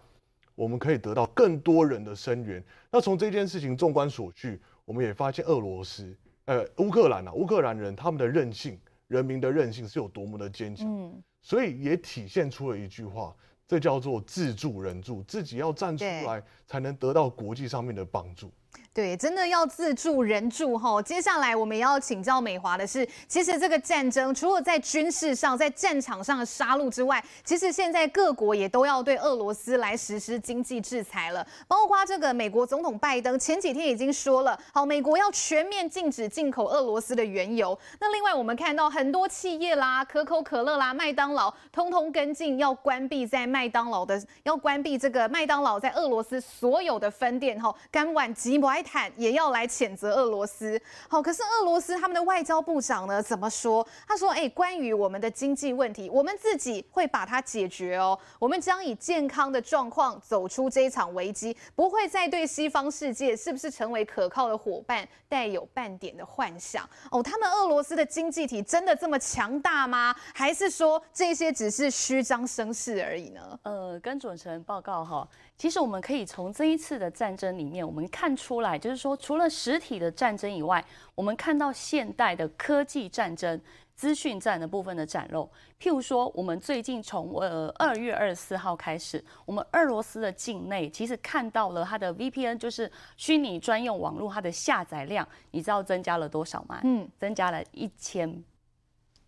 [0.54, 2.62] 我们可以得到更多人的声援。
[2.92, 6.14] 那从这件事情纵观所去，我们也发现俄罗斯、
[6.44, 10.86] 呃乌克兰啊，乌克兰人他们的韧性，人民的韧性是有多么的坚强。
[10.90, 13.34] 嗯，所以也体现出了一句话，
[13.68, 18.52] 这叫做自助人助，自己要站出来，才能得到国际上面的帮助。
[18.94, 21.02] 对，真的要自助人助哈。
[21.02, 31.44] 接下来我们也要请教美华的是，其实这个战争除了在军事上、在战场上的杀戮之外，其实现在各国也都要对俄罗斯来实施经济制裁了。
[31.68, 37.76] 包括这个美国总统拜登前几天已经说了，好，美国要全面禁止进口俄罗斯的原油。
[38.00, 47.60] 那另外我们看到很多企业啦，可口可乐啦、麦当劳，通通跟进要关闭在麦当劳的，要关闭这个麦当劳在俄罗斯所有的分店。
[47.60, 53.86] 哈，甘晚吉博坦也要来谴责俄罗斯，好，可是俄罗斯他们的外交部长呢怎么说？
[54.08, 67.24] 他说：“哎，关于我们的经济问题，我们自己会把它解决哦，我们将以健康的状况走出这一场危机，不会再对西方世界是不是成为可靠的伙伴带有半点的幻想哦。
[67.24, 70.14] 他们俄罗斯的经济体真的这么强大吗？
[70.34, 75.28] 还是说这些只是虚张声势而已呢？”呃，跟主持人报告哈。
[75.58, 80.84] 其实我们可以从这一次的战争里面，我们看出来，就是说，除了实体的战争以外，
[81.16, 83.62] 我们看到现代的科技战争、
[83.96, 85.50] 资讯战的部分的展露。
[85.80, 96.82] 譬如说，我们最近从呃二月二十四号开始，我们俄罗斯的境内其实看到了它的 VPN，就是虚拟专用网络，它的下载量，你知道增加了多少吗？
[96.84, 98.44] 嗯，增加了一千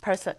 [0.02, 0.36] percent。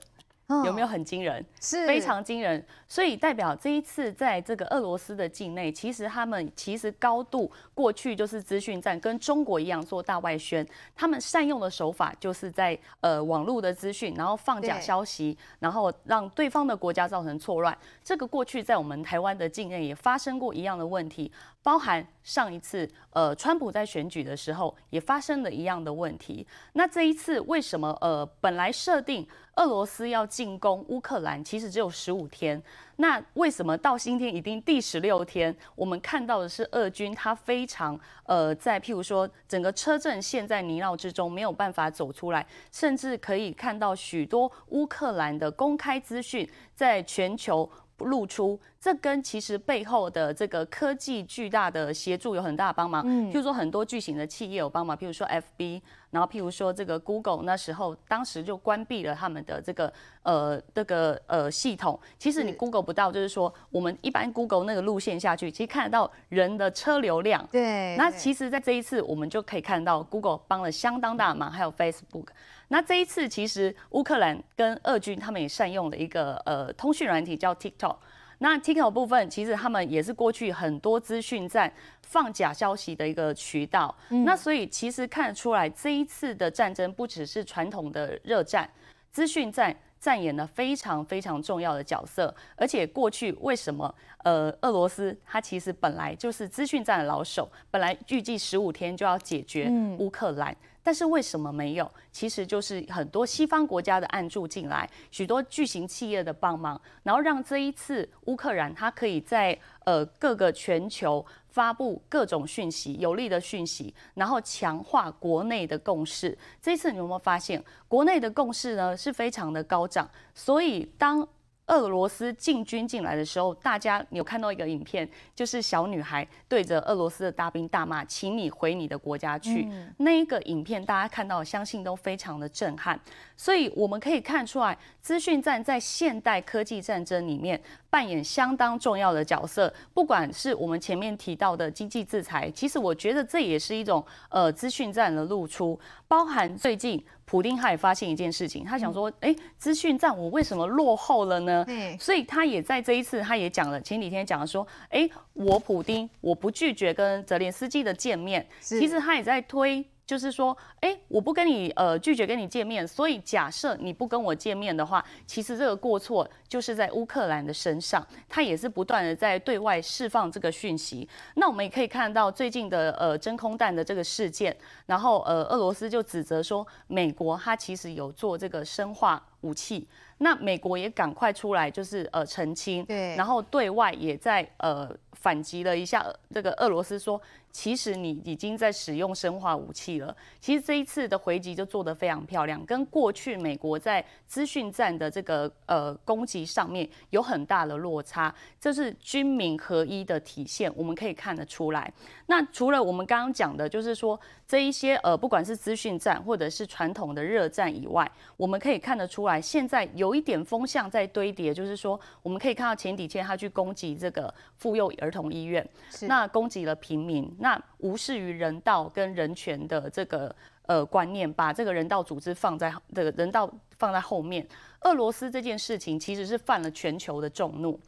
[0.64, 1.44] 有没有很惊人？
[1.60, 10.64] 是非常惊人，所以代表这一次在这个俄罗斯的境内，其实他们其实高度过去就是资讯战，跟中国一样做大外宣。
[10.94, 17.76] 他们善用的手法就是在呃网络的资讯，然后放假消息，然后让对方的国家造成错乱。
[18.04, 21.32] 这个过去在我们台湾的境内也发生过一样的问题，
[21.66, 26.46] 包含上一次呃川普在选举的时候也发生了一样的问题。
[26.74, 29.26] 那这一次为什么呃本来设定？
[29.56, 32.62] 俄罗斯要进攻乌克兰，其实只有十五天。
[32.96, 35.54] 那为什么到今天已经第十六天？
[35.74, 48.58] 我们看到的是俄军他非常呃，在譬如说整个车阵陷在泥淖之中，没有办法走出来，甚至可以看到许多乌克兰的公开资讯在全球露出。
[48.78, 53.02] 这跟其实背后的这个科技巨大的协助有很大的帮忙。
[53.04, 55.80] 嗯，譬如说很多巨型的企业有帮忙，譬如说 FB，
[56.10, 61.98] 然后譬如说这个 Google，那时候当时就关闭了他们的这个呃这个呃系统。
[62.16, 67.44] 其实你 Google 不到，就是说我们一般 Google 那个路线下去，其实看得到人的车流量。
[67.50, 67.96] 对。
[67.96, 72.26] 那其实，在这一次我们就可以看到 Google 帮了相当大的忙，还有 Facebook。
[72.68, 77.96] 那这一次其实乌克兰跟俄军他们也善用了一个呃通讯软体叫 TikTok。
[78.38, 83.96] 那 TikTok 部分，其实他们也是过去很多资讯站放假消息的一个渠道。
[84.10, 88.68] 嗯、那所以其实看得出来，这一次的战争不只是传统的热战，
[89.10, 89.74] 资讯战
[90.04, 92.34] 扮演了非常非常重要的角色。
[92.56, 100.52] 而且过去为什么呃俄罗斯它其实本来就是资讯战的老手，本来预计十五天就要解决乌克兰。
[100.52, 101.92] 嗯但是为什么没有？
[102.12, 116.38] 其实就是很多西方国家的挹注进来，许多巨型企业的帮忙，然后让这一次乌克兰它可以在呃各个全球发布各种讯息，有利的讯息，然后强化国内的共识。
[116.62, 120.08] 这一次你有没有发现，国内的共识呢是非常的高涨？
[120.34, 121.26] 所以当
[121.66, 129.66] 俄罗斯进军进来的时候，大家有看到一个影片，就是小女孩对着俄罗斯的大兵大骂：“请你回你的国家去。
[129.70, 132.98] 嗯”那一个影片大家看到，相信都非常的震撼。
[133.36, 139.72] 所以我们可以看出来，资讯战在现代科技战争里面扮演相当重要的角色。
[139.92, 145.78] 不管是我们前面提到的经济制裁，其实我觉得这也是一种呃资讯战的露出，
[146.08, 147.04] 包含最近。
[147.28, 151.64] 普丁他也发现一件事情，他想说，哎，资讯战我为什么落后了呢？
[151.64, 171.08] 对，所以他也在这一次，他也讲了，前几天讲了说，哎，我普丁我不拒绝跟泽连斯基的见面，其实他也在推就是说，哎，我不跟你呃拒绝跟你见面，所以假设你不跟我见面的话，其实这个过错就是在乌克兰的身上，他也是不断的在对外释放这个讯息。
[171.34, 179.88] 那我们也可以看到最近的呃真空弹的这个事件，然后呃俄罗斯就指责说美国他其实有做这个生化武器，
[180.18, 187.20] 那美国也赶快出来就是呃澄清，对，然后对外也在呃反击了一下这个俄罗斯说。
[187.56, 190.14] 其实你已经在使用生化武器了。
[190.38, 201.90] 其实这一次的回击就做得非常漂亮，跟过去美国在资讯战的这个呃攻击上面有很大的落差，这是军民合一的体现，我们可以看得出来。
[202.26, 215.66] 那除了我们刚刚讲的，就是说这一些呃不管是资讯战或者是传统的热战以外，我们可以看得出来，现在有一点风向在堆叠，就是说我们可以看到前几天他去攻击这个妇幼儿童医院，
[216.02, 217.34] 那攻击了平民。
[217.46, 224.44] 那无视于人道跟人权的这个呃观念，把这个人道组织放在这个人道放在后面。
[224.80, 227.78] 俄罗斯这件事情其实是犯了全球的众怒。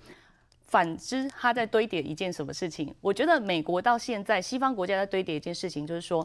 [0.63, 2.95] 反之，他在堆叠一件什么事情？
[3.01, 6.25] 我觉得美国到现在，西方国家在堆叠一件事情，就是说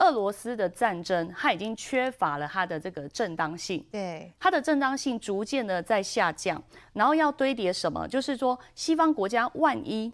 [0.00, 3.82] 俄罗斯的战争，它已经缺乏了它的这个正当性。
[3.90, 6.62] 对，它的正当性逐渐的在下降。
[6.92, 8.06] 然后要堆叠什么？
[8.06, 10.12] 就是说西方国家万一。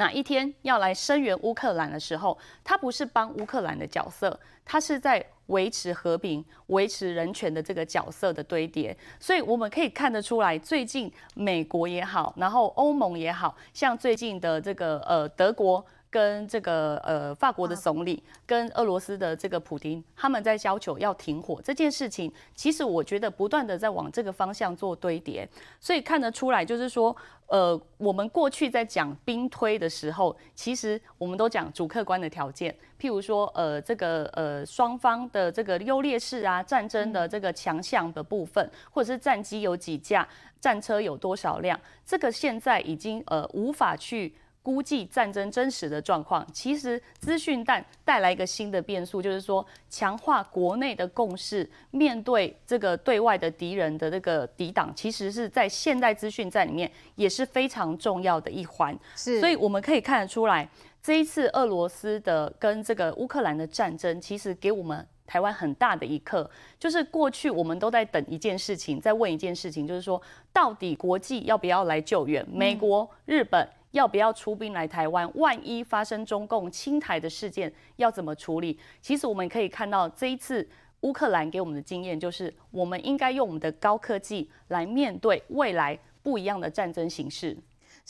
[0.00, 8.96] 哪一天要来声援乌克兰的时候，他不是帮乌克兰的角色，他是在维持和平、维持人权的这个角色的堆叠。
[9.18, 15.84] 所以我们可以看得出来，最近美国也好，然后欧盟也好，像最近的这个呃德国。
[16.10, 25.48] 跟这个呃法国的总理跟俄罗斯的这个普京，他们在要求要停火这件事情，其实我觉得不断的在往这个方向做堆叠，
[25.78, 40.26] 所以看得出来就是说，呃，我们过去在讲兵推的时候，其实我们都讲主客观的条件，譬如说呃这个呃双方的这个优劣势啊，战争的这个强项的部分，或者是战机有几架，
[40.60, 44.34] 战车有多少辆，这个现在已经呃无法去。
[44.62, 58.96] 估计战争真实的状况，其实资讯战带来一个新的变数，就是说强化国内的共识，面对这个对外的敌人的这个抵挡，其实是在现代资讯战里面也是非常重要的一环。
[59.16, 60.68] 是，所以我们可以看得出来，
[61.02, 66.48] 这一次俄罗斯的跟这个乌克兰的战争，其实给我们台湾很大的一课，
[66.78, 70.20] 就是过去我们都在等一件事情，在问一件事情，就是说
[70.52, 72.46] 到底国际要不要来救援？
[72.52, 73.66] 美国、日本。
[73.92, 75.30] 要不要出兵来台湾？
[75.36, 78.78] 万一发生中共侵台的事件，要怎么处理？
[79.00, 80.68] 其实我们可以看到，这一次
[81.00, 87.56] 乌克兰给我们的经验就是，我们应该用我们的高科技来面对未来不一样的战争形势。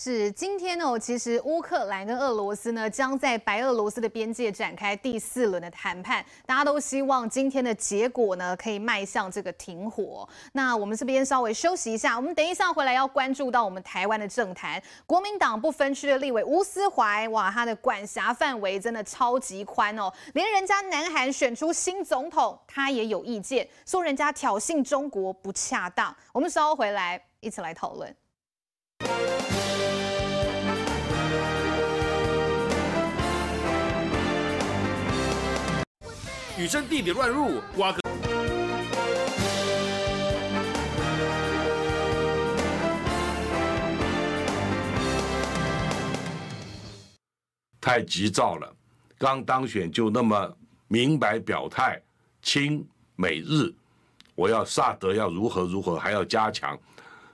[0.03, 10.27] 是今天呢，其实乌克兰跟俄罗斯呢将在白俄罗斯的边界展开第四轮的谈判，大家都希望今天的结果呢可以迈向这个停火。
[10.53, 26.17] 那我们这边稍微休息一下，我们等一下回来要关注到我们台湾的政坛，国民党不分区的立委吴斯怀，哇，他的管辖范围真的超级宽哦，连人家南韩选出新总统，他也有意见，说人家挑衅中国不恰当。
[26.33, 28.17] 我们稍后回来一起来讨论。
[36.61, 38.01] 与生地点乱入，瓜葛
[47.81, 48.71] 太急躁了。
[49.17, 50.55] 刚当选就那么
[50.87, 51.99] 明白表态，
[52.43, 52.87] 亲
[53.17, 53.73] 美日，
[54.35, 56.79] 我要萨德要如何如何，还要加强，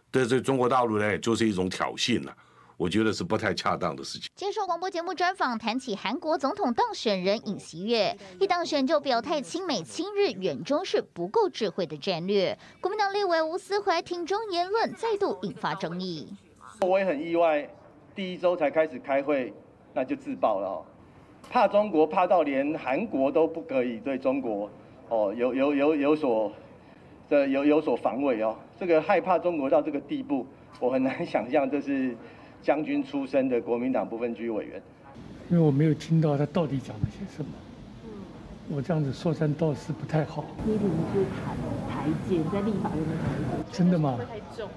[0.09, 2.37] 对这中国大陆呢，就是一种挑衅了。
[2.79, 4.29] 我觉得是不太恰当的事情。
[4.35, 12.59] 接受广播节目专访，谈起韩国总统当选人尹锡悦，一当选就表态亲美亲日，远中是不够智慧的战略。
[12.83, 16.29] 国民党立委吴思怀挺中言论再度引发争议。
[16.83, 17.67] 我也很意外，
[18.15, 19.55] 第一周才开始开会，
[19.95, 20.85] 那就自爆了，
[21.51, 24.71] 怕中国怕到连韩国都不可以对中国
[25.09, 26.53] 哦有有有有所
[27.31, 30.47] 这有有所防卫哦，这个害怕中国到这个地步，
[30.79, 32.15] 我很难想象这是。
[32.67, 34.83] 将军出身的国民党不分区委员，
[35.49, 37.53] 因为我没有听到他到底讲了些什么，
[38.69, 40.45] 我这样子说三道四不太好。
[40.65, 41.57] 你怎么去谈
[41.89, 42.43] 台阶？
[42.53, 43.79] 在立法院的台阶？
[43.79, 44.19] 真的吗？
[44.29, 44.69] 太重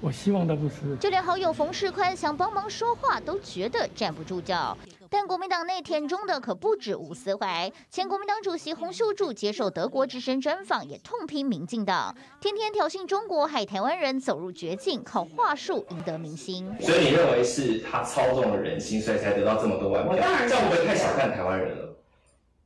[0.00, 0.96] 我希望他不是。
[0.98, 4.74] 就连好友冯世宽想帮忙说话，都觉得站不住脚。
[5.10, 16.70] 但国民党内田中的可不止吴思怀，前国民党主席洪秀柱接受德国之声专访，也痛批民进党天天挑衅中国，害台湾人走入绝境，靠话术赢得民心。
[16.80, 20.12] 所以你认为是他操纵了人心，所以才得到这么多万票？
[20.12, 21.96] 我当然，这样会不会太小看台湾人了？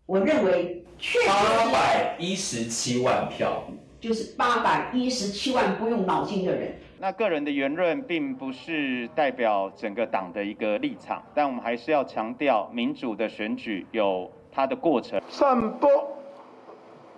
[0.06, 0.84] 我认为
[1.26, 3.68] 八百一十七万票，
[4.00, 6.74] 就是八百一十七万不用脑筋的人。
[7.02, 15.20] 那个人的言论并不是代表整个党的一个立场，但我们还是要强调，民主的选举有它的过程。
[15.28, 15.90] 散播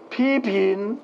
[0.08, 0.98] 批评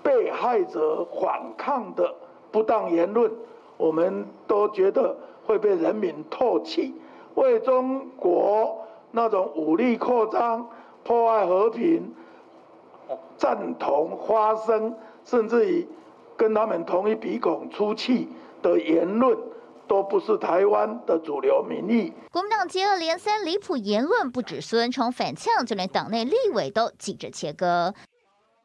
[0.00, 2.14] 被害者反抗的
[2.52, 3.28] 不当言论，
[3.76, 6.94] 我们都觉得会被人民唾弃。
[7.34, 10.64] 为中国那种武力扩张、
[11.02, 12.14] 破坏和平、
[13.36, 14.94] 赞同发声，
[15.24, 15.84] 甚至于
[16.36, 18.28] 跟他们同一鼻孔出气
[18.62, 19.36] 的言论，
[19.86, 22.12] 都不是台湾的主流民意。
[22.30, 27.94] 国民党接二连三离谱言论，不止苏贞昌反呛，就连党内立委都急着切割。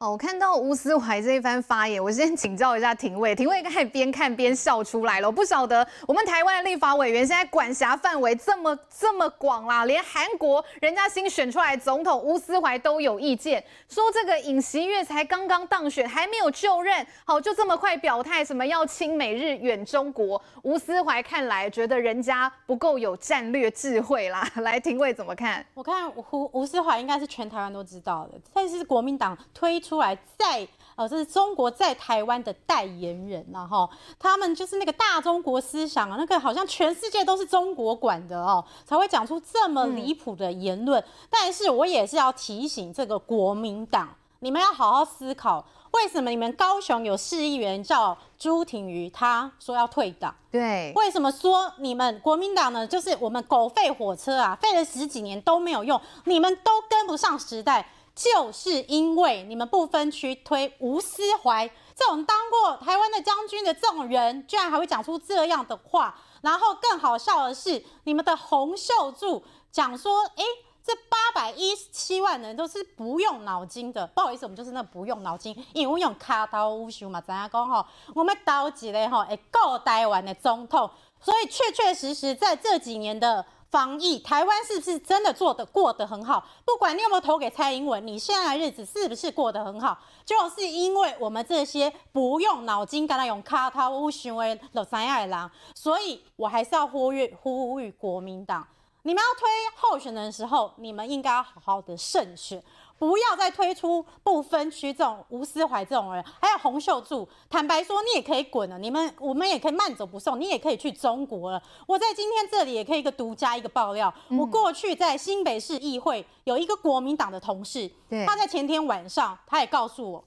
[0.01, 3.35] 哦，我看到吴思怀这一番发言，我先请教一下廷尉。
[3.35, 5.27] 廷尉刚才边看边笑出来了。
[5.27, 20.41] 我不晓得我们台湾的立法委员现在管辖范围这么这么广啦，连韩国人家新选出来总统吴思怀都有意见，说这个尹锡悦才刚刚当选，还没有就任，好就这么快表态，什么要亲美日远中国？
[20.63, 24.49] 吴思怀看来觉得人家不够有战略智慧啦。
[24.63, 25.65] 来，廷尉怎么看？
[25.73, 29.77] 我看吴吴思怀应该是全台湾都知道的，但是国民党推。
[29.89, 41.01] 出来在呃，这是中国在台湾的代言人然后他们就是那个大中国思想啊，那个好像全世界都是中国管的哦，才会讲出这么离谱的言论。
[41.01, 44.09] 嗯、但是我也是要提醒这个国民党，
[44.39, 50.35] 你们要好好思考，为什么你们高雄有市议员叫朱挺瑜，他说要退党？
[50.51, 52.85] 对，为什么说你们国民党呢？
[52.85, 57.89] 就是我们狗吠火车啊，废了十几年都没有用，你们都跟不上时代。
[58.19, 61.65] 就是因为你们不分区推吴思怀
[61.95, 66.19] 这种当过台湾的将军的这种人，居然还会讲出这样的话。
[66.41, 69.41] 然后更好笑的是，你们的洪秀柱
[69.71, 70.43] 讲说：“哎，
[70.83, 77.87] 这八百一十七万人都是不用脑筋的。”不好意思，我们就是那不用脑筋，因为用卡刀无秀嘛，怎样讲哈？
[78.13, 79.25] 我们刀几嘞哈？
[79.29, 80.89] 哎，够台湾的总统，
[81.21, 83.45] 所以确确实实在这几年的。
[83.71, 86.43] 防疫，台湾是不是真的做得过得很好？
[86.65, 89.97] 不管你有没有投给蔡英文，你现在的日子是不是过得很好？
[90.25, 98.67] 就是因为我们这些不用脑筋、跟他用卡套无行为的三爱郎，所以我还是要呼吁呼吁国民党，
[99.03, 102.63] 你们要推候选人的时候，你们应该要好好的慎选。
[102.99, 107.27] 不要再推出不分区这种吴思怀这种人，还有洪秀柱。
[107.49, 111.63] 坦白说，你也可以滚了，你们我们也可以慢走不送，你也可以去中国了。
[111.87, 117.89] 我在今天这里也可以一个独家一个爆料，嗯、我过去在新北市议会有一个国民党的同事，
[118.27, 120.23] 他在前天晚上他也告诉我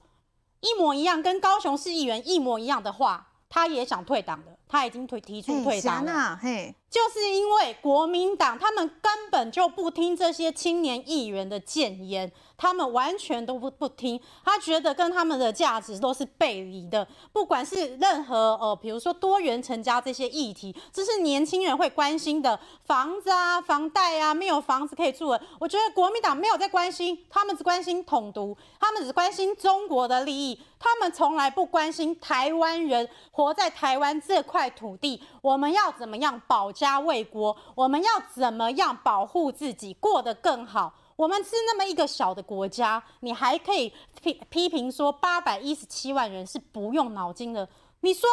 [0.61, 6.35] 一模一样，跟高雄市议员一模一样的话，他也想退党的，他已经退提出退党了。
[6.41, 12.31] 嘿，就是因为国民党他们根本就不听这些青年议员的谏言。
[12.55, 17.05] 他们完全都不不听，他觉得跟他们的价值都是背离的。
[17.33, 25.41] 不管是任何呃，比如说多元成家这些议题，这是年轻人会关心的房子啊、房贷啊，没有房子可以住了。
[25.59, 40.93] 我觉得国民党没有在关心，他们只关心统独，他们只关心中国的利益，他们从来不关心台湾人活在台湾这块土地，我们要怎么样保家卫国，我们要怎么样保护自己，过得更好。
[41.15, 47.69] 我们是那么一个小的国家，你还可以批批评说八百一十七万人是不用脑筋的？
[48.01, 48.27] 你说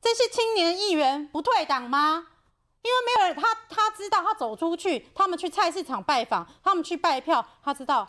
[0.00, 2.26] 这些青年议员不退党吗？
[2.82, 8.06] 因为没有人，他他知道，他走出去，他们去菜市场拜访，他们去拜票，他知道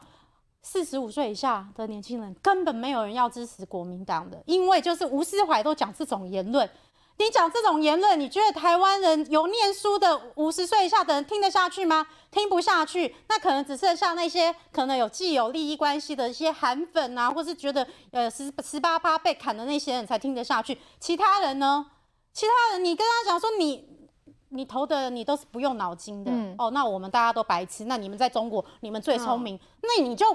[0.61, 6.69] 四十五岁以下的年轻人根本没有人要支持国民党的，因为就是吴思怀都讲这种言论。
[7.17, 12.05] 你讲这种言论，你觉得台湾人有念书的五十岁以下的人听得下去吗？
[12.29, 20.77] 听不下去，那可能只剩下那些可能有既有利益关系的一些韩粉啊，或是觉得呃十十八趴被砍的那些人才听得下去。
[20.99, 21.85] 其他人呢？
[22.33, 23.87] 其他人你跟他讲说你
[24.49, 30.25] 你投的你都是不用脑筋的、嗯、哦，那我们大家都白痴，那你们在中国你们最聪明，哦、那你就。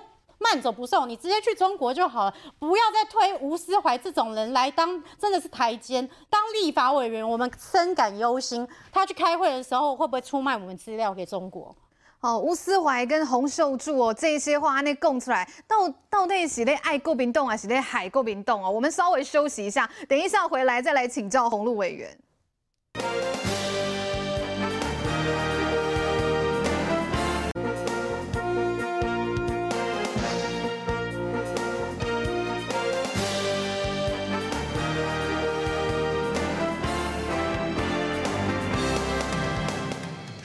[0.43, 6.09] 慢走不送，你直接去中国就好了，不要再推吴思怀这种人来当，真的是台奸。
[6.31, 8.67] 当立法委员，我们深感忧心。
[8.91, 11.77] 他去开会的时候，会不会出卖我们资料给中国？
[12.21, 18.71] 哦，吴思怀跟洪秀柱哦，这些话那供出来，到到底是咧爱国民党还是咧海国民党哦？
[18.71, 22.19] 我们稍微休息一下，等一下回来再来请教洪路委员。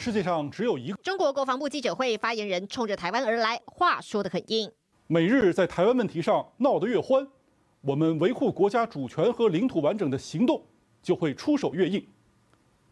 [0.05, 0.97] 世界上只有一个。
[0.97, 4.71] 中国国防部记者会发言人冲着台湾而来，话说得很硬。
[5.07, 7.27] 美日在台湾问题上闹得越欢，
[7.81, 10.63] 我们维护国家主权和领土完整的行动
[11.01, 12.07] 就会出手越硬。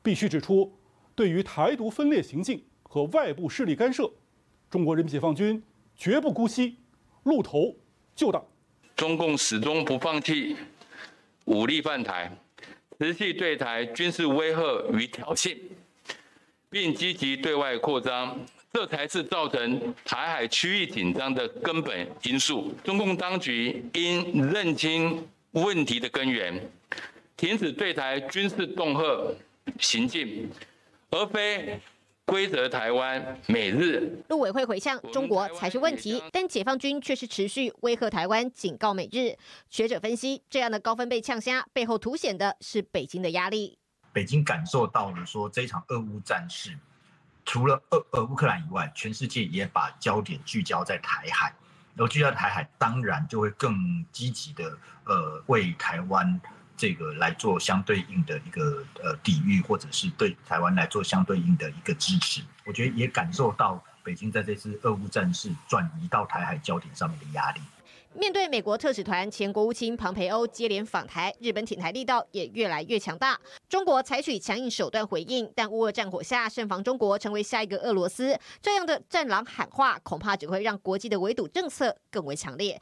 [0.01, 0.75] 必须指出，
[1.13, 4.11] 对于台独分裂行径和外部势力干涉，
[4.71, 5.61] 中国人民解放军
[5.95, 6.77] 绝不姑息，
[7.25, 7.75] 露头
[8.15, 8.41] 就打。
[8.95, 10.55] 中共始终不放弃
[11.45, 12.35] 武力犯台，
[12.97, 14.61] 持续对台军事威吓
[14.93, 15.55] 与挑衅，
[16.73, 18.35] 并积极对外扩张。
[18.75, 22.73] 这才是造成台海区域紧张的根本因素。
[22.83, 26.59] 中共当局应认清问题的根源，
[27.37, 29.35] 停止对台军事恫吓
[29.79, 30.49] 行径，
[31.11, 31.79] 而非
[32.25, 34.11] 规则台湾、美日。
[34.29, 39.37] 陆委会回呛中国才是问题，但解放军却是持续威吓台湾、警告美日。
[39.69, 43.77] 学者分析，这样的高分贝呛虾背后凸显的是北京的压力。
[44.13, 46.77] 北京感受到了说这场俄乌战事。
[47.45, 51.53] 除了俄呃乌克兰以外，全世界也把焦点聚焦在台海，
[51.93, 56.39] 然后聚焦台海，当然就会更积极的呃为台湾
[56.77, 62.41] 这个来做相对应的一个呃抵御，或者是对台湾来做相对应的一个支持。
[62.65, 67.59] 我觉得也感受到北京在这次俄乌战事转移到台海焦点上面的压力。
[68.15, 73.39] 面对美国特使团前国务卿庞培欧接连访台，日本挺台力道也越来越强大。
[73.67, 78.37] 中国采取强硬手段回应，但乌俄战火下，慎防中国成为下一个俄罗斯。
[78.61, 82.79] 这样的战狼喊话，恐怕只会让国际的围堵政策更为强烈。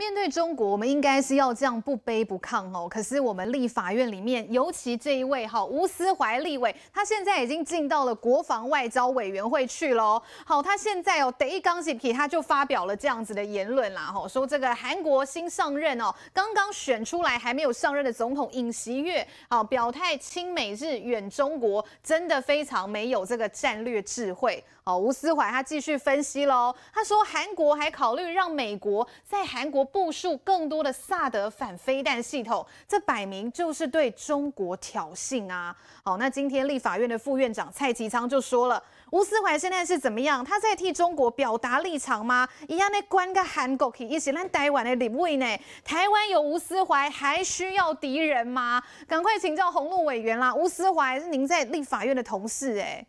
[0.00, 2.88] 面对中国，我们应该是要这样不卑不亢哦。
[2.88, 10.20] 可是我们立法院里面，尤其这一位哈吴思怀立委，他现在已经进到了国防外交委员会去了。
[10.46, 24.64] 好，他现在哦，第一刚起他就发表了这样子的言论啦，吼，说这个韩国新上任哦，刚刚选出来还没有上任的总统尹锡悦，好表态亲美日远中国，真的非常没有这个战略智慧。
[24.90, 29.84] 哦，吴思怀他继续分析喽，他说韩国还考虑让美国在韩国。
[29.92, 35.76] 部署更多的萨德反飞弹系统，这摆明就是对中国挑衅啊！
[36.04, 38.80] 好，那今天立法院的副院长蔡其昌就说了，
[39.10, 40.44] 吴思怀现在是怎么样？
[40.44, 42.48] 他在替中国表达立场吗？
[42.68, 45.46] 一样的关个韩国去，一起让台湾的立位呢？
[45.84, 48.82] 台湾有吴思怀，还需要敌人吗？
[49.08, 50.54] 赶快请教鸿路委员啦！
[50.54, 53.04] 吴思怀是您在立法院的同事哎、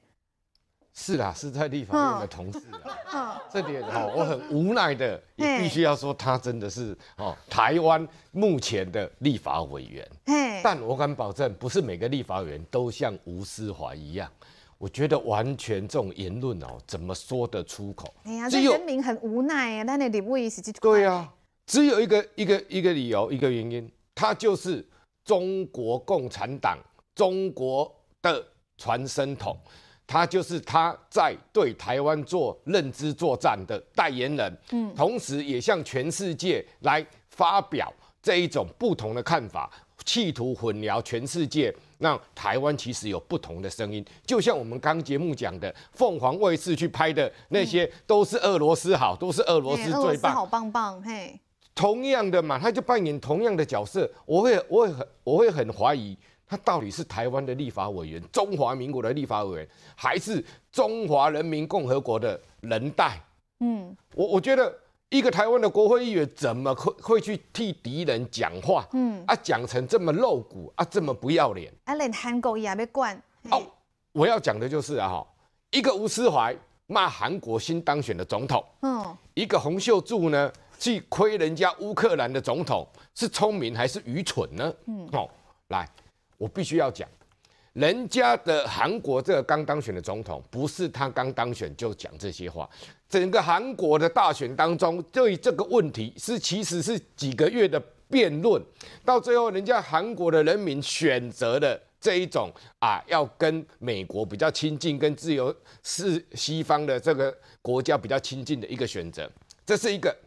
[0.93, 2.59] 是啦，是在立法院的同事
[3.05, 10.07] 啊，这点哦，我很无奈的，也必须要说，他真的是哦，台湾目前的立法委员。
[10.63, 14.29] 但我敢保证，不是每个立法委员都像吴思怀一样。
[14.77, 18.13] 我觉得完全这种言论哦，怎么说得出口？
[18.23, 20.61] 哎呀，这人民很无奈啊，那你不意思？
[20.73, 21.31] 对啊，
[21.65, 24.85] 只有一个一个一个理由，一个原因，他就是
[25.23, 26.77] 中国共产党
[27.15, 28.45] 中国的
[28.77, 29.57] 传声筒。
[30.11, 37.89] 他就是他在对台湾做认知作战的代言人，嗯，同时也向全世界来发表
[38.21, 39.71] 这一种不同的看法，
[40.03, 44.05] 企图混淆全世界，让台湾其实有不同的声音。
[44.25, 51.39] 就像我们刚节目讲的，凤凰卫视去拍的那些，都是俄罗斯好，都是俄罗斯最棒，好棒棒，嘿。
[51.73, 56.17] 同样的嘛，他就扮演同样的角色，我会，我会很，我会很怀疑。
[56.51, 63.17] 他到底是台湾的立法委员，中华民国的立法委员，还是中华人民共和国的人代？
[63.61, 64.77] 嗯，我我觉得
[65.07, 68.85] 一个台湾的国会议员怎么会会去替敌人讲话？
[68.91, 71.71] 嗯，啊，讲成这么露骨啊，这么不要脸。
[71.85, 73.15] 啊，连韩国也被灌。
[73.49, 73.63] 哦，
[74.11, 75.27] 我要讲的就是啊，哈，
[75.69, 76.53] 一个吴思怀
[76.87, 82.85] 骂韩国新当选的总统，嗯，一个洪秀柱呢去亏人家乌克兰的总统，
[83.15, 84.73] 是聪明还是愚蠢呢？
[84.87, 85.29] 嗯，哦，
[85.69, 85.87] 来。
[86.41, 87.07] 我必须要讲，
[87.73, 92.67] 人家的韩国这个刚当选的总统，不是他刚当选就讲这些话。
[93.07, 97.79] 整个韩国的大选当中，对这个问题是其实是几个月的
[98.09, 98.59] 辩论，
[99.05, 107.31] 到最后人家韩国的人民选择了这一种啊，要跟美国比较亲近，跟自由是西方的这个
[107.61, 109.29] 国家比较亲近的一个选择。
[109.63, 110.17] 这是一个，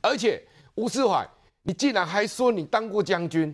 [0.00, 0.40] 而且
[0.76, 1.28] 吴世怀，
[1.64, 3.52] 你竟然还说你当过将军，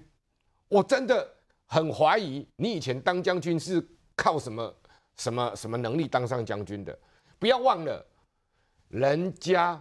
[0.69, 1.27] 我真的。
[1.73, 3.83] 很怀疑你以前当将军是
[4.15, 4.75] 靠什么
[5.17, 6.95] 什么什么能力当上将军的？
[7.39, 8.05] 不要忘了，
[8.89, 9.81] 人家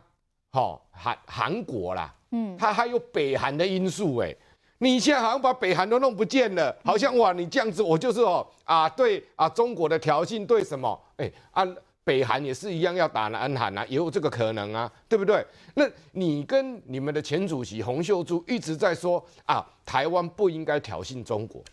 [0.54, 4.34] 哈韩韩国啦，嗯，他还有北韩的因素哎，
[4.78, 11.68] 你现在好像把北韩都弄不见了，好像哇，你这样子我就是哦啊对啊中国的挑衅对什么哎啊。
[12.04, 15.46] 北韩也是一样要打南韩啊，也有这个可能啊，对不对？
[15.76, 21.64] 那你跟你们的前主席洪秀柱一直在说啊，台湾不应该挑衅中国，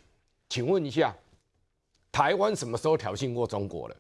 [0.49, 1.15] 请问一下，
[2.11, 3.97] 台湾什么时候挑衅过中国了？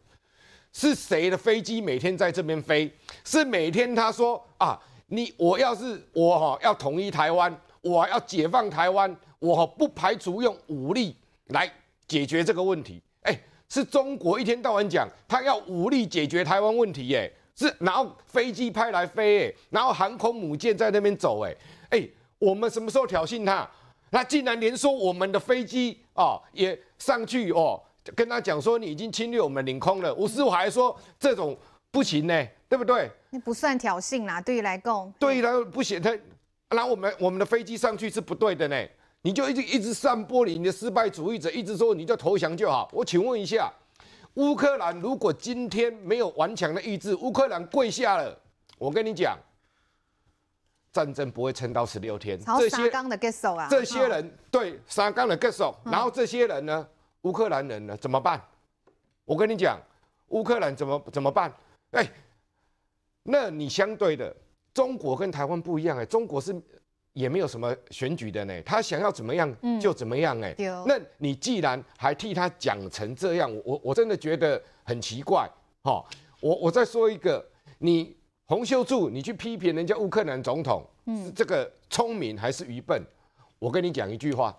[0.72, 2.90] 是谁的飞机每天在这边飞？
[3.24, 11.70] 是每天他说啊，你我要是我哈要统一台湾，我要解放台湾，我不排除用武力来
[12.06, 13.02] 解决这个问题。
[13.22, 13.38] 哎，
[13.68, 21.56] 是中国一天到晚讲他要武力解决台湾问题，耶，是然后飞机派来飞，哎，然后航空母舰在那边走，哎，
[21.90, 23.68] 哎，我们什么时候挑衅他？
[24.10, 27.80] 那竟然连说我们的飞机哦也上去哦，
[28.14, 30.12] 跟他讲说你已经侵略我们领空了。
[30.14, 31.56] 吴思怀还说这种
[31.90, 33.08] 不行呢，对不对？
[33.30, 36.16] 那不算挑衅啦，对于来讲，对于来不行，他
[36.70, 38.76] 拿我们我们的飞机上去是不对的呢。
[39.22, 42.88] 你就一直一直散播你的失败主义者，一直说你就投降就好。
[42.92, 43.72] 我请问一下，
[44.34, 48.36] 乌克兰如果今天没有顽强的意志，乌克兰跪下了，
[48.78, 49.38] 我跟你讲。
[50.92, 56.88] 战争不会撑到十六天，这些刚的结束啊，这些人对沙刚的结束，然后这些人呢，
[57.22, 58.42] 乌克兰人呢怎么办？
[59.24, 59.78] 我跟你讲，
[60.28, 61.52] 乌克兰怎么怎么办？
[61.90, 62.10] 哎，
[63.22, 64.34] 那你相对的，
[64.72, 66.54] 中国跟台湾不一样哎，中国是
[67.12, 70.54] 也没有什么选举的呢，他想要怎么样就怎么样哎，
[70.86, 75.48] 那你既然还替他讲成这样，我我真的觉得很奇怪
[75.82, 76.04] 哈。
[76.40, 77.46] 我我再说一个，
[77.78, 78.17] 你。
[78.48, 82.98] 洪秀柱，你去批评人家乌克兰总统，是这个聪明还是愚笨？
[83.58, 84.56] 我跟你讲一句话，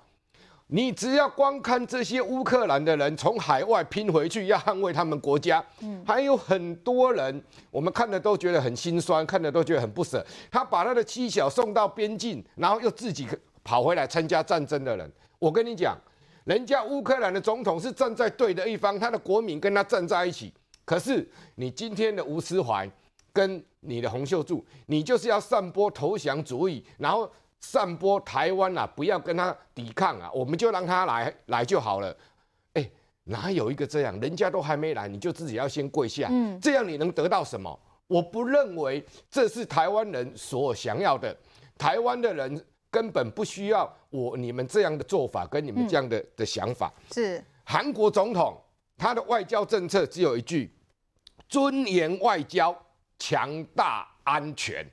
[0.67, 10.23] 你只要光看这些乌克兰的人从海外拼回去，要捍卫他们国家，嗯还有很多人，我们看的都觉得很心酸，看的都觉得很不舍。
[10.51, 13.27] 他把他的妻小送到边境，然后又自己
[13.63, 15.97] 跑回来参加战争的人，我跟你讲，
[16.43, 20.53] 人家乌克兰的总统是站在对的一方，他的国民跟他站在一起。
[20.85, 22.87] 可是你今天的吴思怀。
[23.33, 32.15] 跟你的洪秀柱，你就是要散播投降主义，然后散播台湾啊，不要跟他抵抗啊，我们就让他来来就好了。
[32.73, 32.89] 哎，
[33.25, 34.19] 哪有一个这样？
[34.19, 37.79] 人家都还没来，你就自己要先跪下，嗯，这样你能得到什么？
[38.07, 41.35] 我不认为这是台湾人所想要的。
[41.77, 46.91] 台湾的人根本不需要我你们这样的做法，跟你们这样的、嗯、的想法。
[47.11, 48.59] 是韩国总统
[48.97, 50.73] 他的外交政策只有一句：
[51.47, 52.75] 尊严外交。
[53.19, 54.89] 强大安全，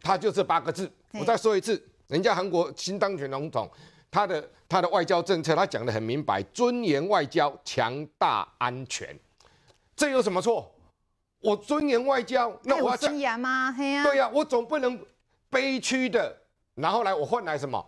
[0.00, 0.90] 他就这八个字。
[1.12, 3.70] 我再说一次，人家韩国新当选总统，
[4.10, 9.18] 他的他的外交政策，他讲的很明白：尊严外交，强大安全。
[9.94, 10.72] 这有什么错？
[11.40, 13.74] 我尊严外交，那我要尊严吗？
[13.76, 14.98] 对呀、啊，我总不能
[15.50, 16.34] 悲屈的，
[16.74, 17.84] 然后来我换来什么？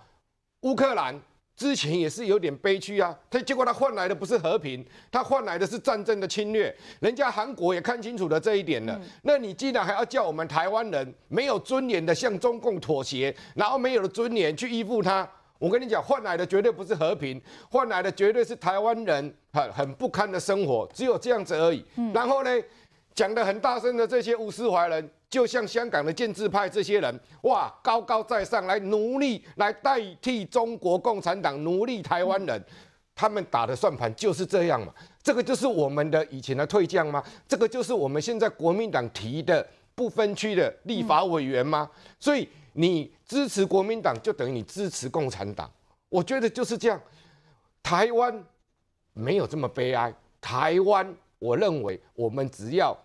[0.61, 1.19] 乌克兰。
[1.57, 6.75] 之前也是有点悲剧啊，他结果他换来的不是和平，他换来的是战争的侵略。
[7.01, 8.95] 人家韩国也看清楚了这一点了。
[9.01, 15.27] 嗯、那你既然还要叫我们台湾人没有尊严的向中共妥协，然后没有了尊严去依附他，
[15.59, 17.41] 我跟你讲，换来的绝对不是和平，
[17.71, 21.83] 换来的绝对是台湾人很很不堪的生活，只有这样子而已。
[21.97, 22.51] 嗯、然后呢，
[23.15, 25.11] 讲的很大声的这些吴斯怀人。
[25.29, 32.65] 就像香港的建制派这些人，哇，高高在上来奴隶，来代替中国共产党奴隶台湾人，
[33.15, 34.95] 他们打的算盘就是这样嘛？
[35.23, 37.23] 这个就是我们的以前的退将吗？
[37.49, 39.67] 这个就是我们现在国民党提的
[39.97, 41.91] 不分区的立法委员吗？
[42.21, 45.69] 所以你支持国民党，就等于你支持共产党。
[46.09, 47.01] 我觉得就是这样。
[47.83, 48.45] 台湾
[49.13, 50.15] 没有这么悲哀。
[50.41, 52.97] 台湾，我认为我们只要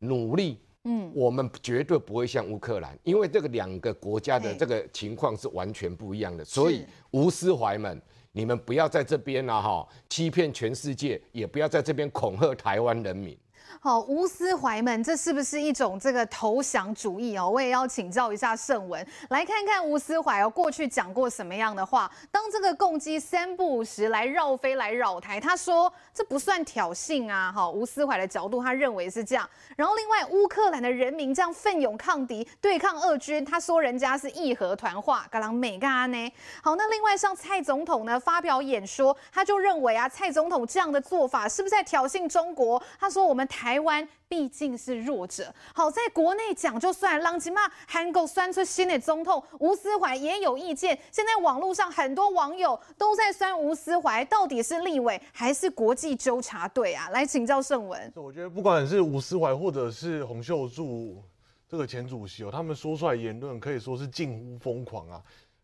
[0.00, 0.58] 努力。
[0.90, 6.42] 嗯，我们绝对不会像乌克兰，因为这个两个国家的这个情况是完全不一样的。
[6.42, 8.00] 所以吴思怀们，
[8.32, 13.36] 你们不要在这边啊哈，欺骗全世界，也不要在这边恐吓台湾人民。
[13.80, 17.48] 好，吴思怀们，这是不是一种这个投降主义哦？
[17.48, 22.10] 我也要请教一下盛文，来看看吴思怀哦，过去讲过什么样的话？
[22.32, 27.52] 当这个共机三不五时来绕飞来绕台，他说这不算挑衅啊。
[27.54, 29.48] 好，吴思怀的角度，他认为是这样。
[29.76, 36.32] 然后另外，乌克兰的人民这样奋勇抗敌，对抗俄军，他说人家是义和团话，嘎啷美嘎呢？
[36.64, 42.82] 好，那另外像蔡总统呢发表演说，他就认为啊，蔡总统这样的做法是不是在挑衅中国？
[42.98, 43.67] 他说我们台。
[43.68, 50.98] 台湾毕竟是弱者，好，在国内讲就算，浪吉嘛，韩国酸出新的总统吴思怀也有意见。
[51.12, 57.10] 现在网络上很多网友都在酸吴思怀，到底是立委还是国际纠察队啊？
[57.10, 58.10] 来请教盛文。
[58.16, 61.22] 我觉得不管是吴思怀或者是洪秀柱
[61.68, 65.22] 这个前主席哦，他们说出来言论可以说是近乎疯狂啊。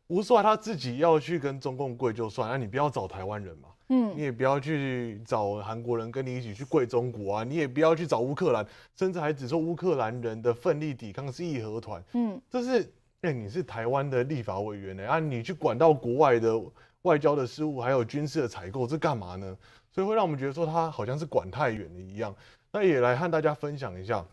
[0.09, 3.71] 吴思怀他自己要去跟中共跪就算，那、你不要找台湾人嘛。
[3.89, 7.45] 嗯，你也不要去找韩国人跟你一起去跪中国啊！
[7.45, 8.67] 你也不要去找乌克兰，
[8.97, 12.03] 甚至还指说乌克兰人的奋力抵抗是义和团。
[12.15, 12.81] 嗯，这是
[13.21, 16.59] 哎、欸，你是台湾的立法委员呢、欸、啊，你去管到国外的
[17.03, 19.57] 外交的事务，还有军事的采购，这干嘛呢？
[19.91, 22.35] 所以会让我们觉得说他好像是管太远了一样。
[22.73, 24.27] 那也来和大家分享一下，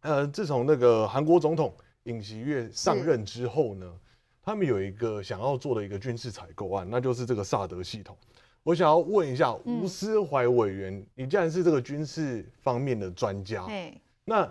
[0.00, 1.74] 呃，自从那个韩国总统
[2.04, 3.92] 尹锡悦上任之后呢，
[4.42, 8.16] 他们有一个想要做的一个军事采购案，那就是这个萨德系统。
[8.64, 13.66] 我想要问一下吴思怀委员，嗯、你既然是这个军事方面的专家，
[14.24, 14.48] 那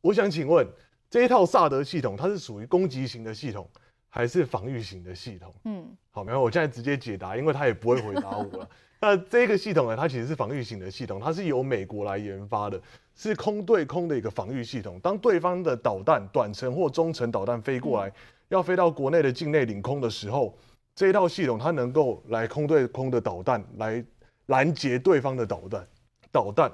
[0.00, 0.64] 我想请问，
[1.10, 3.68] 这一套萨德系统，它是属于攻击型的系统，
[4.08, 5.52] 还是防御型的系统？
[5.64, 8.68] 嗯，好，没有，我现在直接解答，因为他也不会回答我了。
[9.00, 12.80] 那这个系统呢，它其实是防御型的系统，它是由美国来研发的，
[13.16, 15.00] 是空对空的一个防御系统。
[15.00, 18.12] 当对方的导弹短程或中程导弹飞过来，嗯、
[18.50, 20.56] 要飞到国内的境内领空的时候。
[20.98, 24.04] 这一套系统，它能够来空对空的导弹来
[24.46, 25.86] 拦截对方的导弹，
[26.32, 26.68] 导弹。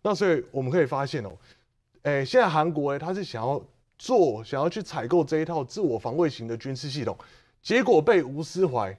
[0.00, 1.32] 那所以我们可以发现哦，
[2.02, 3.60] 诶，现在韩国诶，他是想要
[3.98, 7.18] 做，想要去采购这一套自我防卫型的军事系统，
[7.62, 8.96] 结果被吴思怀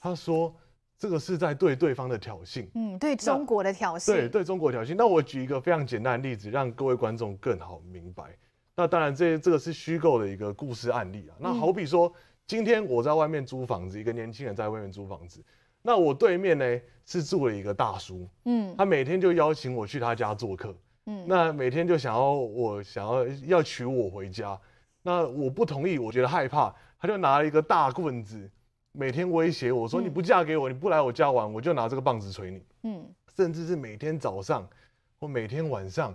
[0.00, 0.52] 他说
[0.98, 4.96] 这个是在对对方的挑衅，嗯，对中国的挑衅，对对中国挑衅。
[4.96, 8.36] 那我举一个非常简单的例子，让各位观众更好明白。
[8.74, 11.38] 那当然这，这这个是虚构的一个故事案例啊。
[11.38, 12.08] 那好比说。
[12.08, 12.14] 嗯
[12.48, 15.44] 今天我在外面租房子，一个年轻人在外面租房子。
[15.82, 20.74] 那我对面呢是住了一个大叔，嗯，他每天就邀请我去他家做客，
[21.04, 24.58] 嗯，那每天就想要我想要要娶我回家，
[25.02, 28.50] 那我不同意，我觉得害怕，他就拿了一个大棍子，
[28.92, 33.04] 每天威胁我说，你不嫁给我，你不来我家玩，我就拿这个棒子捶你，嗯，
[33.36, 34.66] 甚至是每天早上
[35.20, 36.14] 或每天晚上，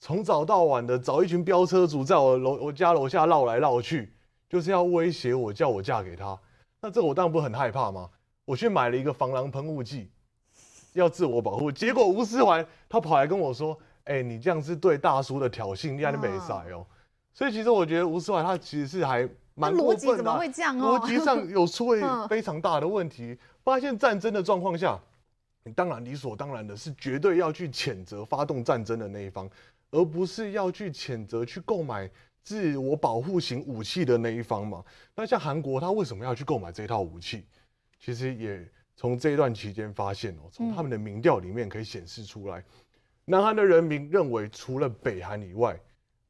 [0.00, 4.12] 从早到晚的找一群飙车族在我楼我家楼下绕来绕去。
[4.50, 6.36] 就是要威胁我，叫我嫁给他，
[6.80, 8.10] 那这我当然不很害怕吗？
[8.44, 10.10] 我去买了一个防狼喷雾剂，
[10.92, 11.70] 要自我保护。
[11.70, 16.84] 结果吴思怀他跑来跟我说：“哎、欸，你这样是对大叔的挑衅，你还没塞哦。”
[17.32, 20.98] 所以其实我觉得吴思怀他其实是还蛮过分的，逻辑怎么会这样哦？
[20.98, 23.38] 逻辑上有出 了非常大的问题。
[23.62, 24.98] 发现战争的状况下，
[25.62, 29.48] 你当然理所当然的是绝对要去谴责发动战争的那一方，
[29.92, 32.10] 而不是要去谴责去购买。
[32.42, 34.84] 自我保护型武器的那一方嘛，
[35.14, 37.46] 那像韩国，他为什么要去购买这套武器？
[37.98, 38.66] 其实也
[38.96, 42.64] 从这一段期间发现哦，从他们的民调里面可以显示出来，
[43.24, 45.78] 南韩的人民认为，除了北韩以外，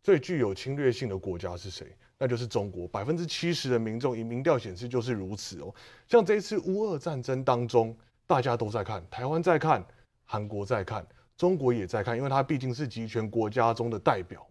[0.02, 1.96] 最具有侵略性的国家是谁？
[2.18, 2.86] 那就是中国。
[2.88, 5.74] 百分之七十的民众以民调显示就是如此哦。
[6.08, 7.96] 像这一次乌俄战争当中，
[8.26, 9.82] 大家都在看，台湾在看，
[10.24, 11.06] 韩国在看，
[11.36, 14.46] 中国也在看，因为它毕竟是集权国家中的代表。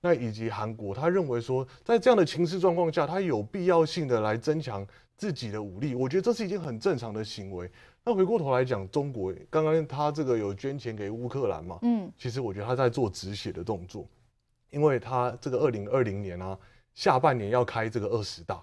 [0.00, 4.86] 那以及韩国，他认为说，在这样的情势状况下，他有必要性的来增强
[5.16, 7.68] 自己的武力，我觉得这是一件很正常的行为。
[8.04, 11.78] 那回过头来讲，中国刚刚他这个有捐钱给乌克兰嘛？
[11.82, 14.08] 嗯，其实我觉得他在做止血的动作，
[14.70, 16.56] 因为他这个二零二零年啊，
[16.94, 18.62] 下半年要开这个二十大，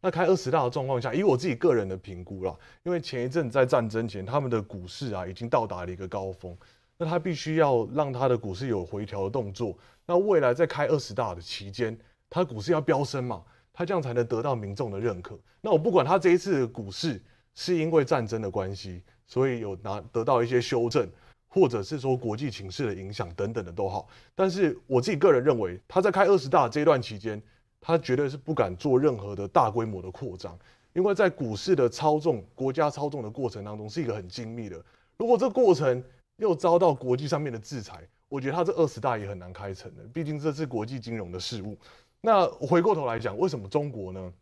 [0.00, 6.56] 那开二十大的状况下，以我自己个人的评估啦，因为前一阵在战争前，他们的股市啊已经到达了一个高峰。
[6.98, 9.76] 那他必须要让他的股市有回调的动作，
[10.06, 11.98] 那未来在开二十大的期间，
[12.30, 15.38] 他股市要飙升嘛，他这样才能得到民众的认可。
[15.60, 17.20] 那我不管他这一次的股市
[17.54, 21.08] 是因为战争的关系，所以有拿得到一些修正，
[21.48, 27.40] 或者是说国际情势的影响等等的都好，但是我自己个人认为，他在开二十大这一段期间，
[27.80, 30.58] 他绝对是不敢做任何的大规模的扩张，
[30.94, 34.82] 因为在股市的操纵、国家操纵的过程当中，是一个很精密的。
[35.18, 36.02] 如果这个过程，
[36.42, 41.78] 又遭到国际上面的制裁，我觉得他这二十大也很难开成的，毕竟这是国际金融的事务。
[42.20, 44.32] 那回过头来讲，为什么中国呢？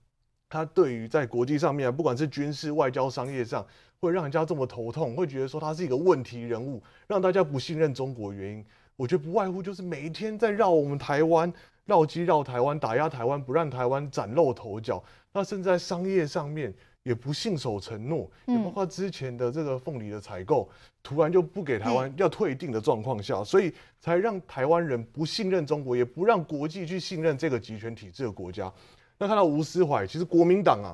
[0.49, 3.65] 他对于在国际上面，不管是军事、外交、商业上，
[4.01, 8.65] 会让人家这么头痛，会觉得说他是一个问题人物，让大家不信任中国原因，
[8.97, 11.53] 我觉得不外乎就是每一天在绕我们台湾，
[11.85, 15.05] 绕机绕台湾，打压台湾，不让台湾崭露头角。
[15.35, 16.75] 那甚至在商业上面。
[17.03, 20.69] 也不信守承诺，也包括之前的这个凤梨的采购，
[21.03, 28.71] 突然就不给台湾要退订的状况下，所以才让台湾人不信任中国，也不让国际去信任这个集权体制的国家。
[29.19, 30.93] 那看到吴思怀，其实国民党啊，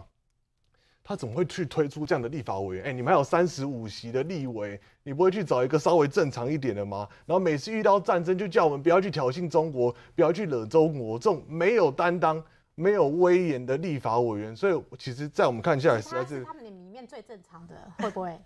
[1.03, 2.85] 他怎么会去推出这样的立法委员？
[2.85, 7.09] 哎，你们还有三十五席的立委，你不会去找一个稍微正常一点的吗？
[7.27, 12.41] 然后每次遇到战争就叫我们不要去挑衅中国，不要去惹中国，这种没有担当。
[12.77, 18.39] 没有威严的立法委员，所以其实，在我们看下来，实在是他们里面最正常的，会不会？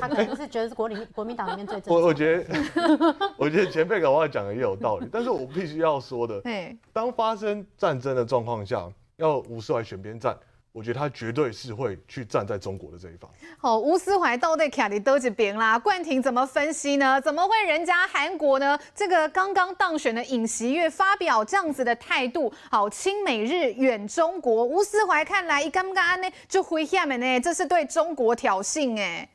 [0.00, 2.00] 他可能是觉得是国里 国民党里面最正常的。
[2.00, 6.40] 我我觉得，我觉得前辈讲话讲的也有道理，但是我必须要说的，
[6.92, 10.38] 当发生战争的状况下，要武力来选边站。
[10.72, 13.30] 我觉得他绝对是会去站在中国的这一方。
[13.58, 15.78] 好，吴思怀到底卡里多几边啦？
[15.78, 17.20] 冠廷怎么分析呢？
[17.20, 18.78] 怎么会人家韩国呢？
[18.94, 24.64] 这个刚刚当选的尹锡悦发表这样子的态度，好，亲美日，远中国。
[24.64, 29.28] 吴思怀看来一刚刚呢就回下面呢，这是对中国挑衅哎。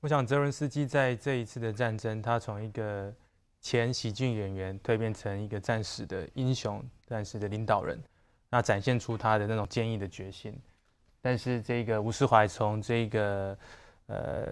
[0.00, 3.12] 我想泽伦斯基在这一次的战争，他从一个
[3.60, 8.02] 前喜剧演员蜕变成一个战士的英雄、战士的领导人。
[8.52, 10.54] 那展现出他的那种坚毅的决心。
[11.22, 13.56] 但是这个吴斯怀从这个
[14.08, 14.48] 呃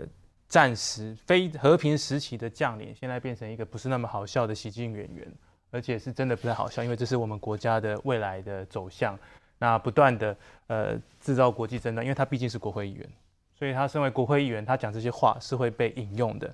[0.49, 5.31] 战时非和平时期的将领，现在变成一个不是那么好笑的喜剧演员，
[5.71, 9.19] 而且是真的不太好笑，因为这是我们国家的未来的走向。
[9.59, 10.35] 那不断的
[10.69, 13.07] 呃制造国际争端，因为他毕竟是国会议员，
[13.53, 16.51] 所以他身为国会议员，他讲这些话是会被引用的。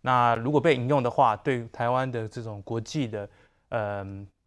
[0.00, 3.28] 那如果被引用的话，对台湾的这种国际的
[3.68, 4.02] 呃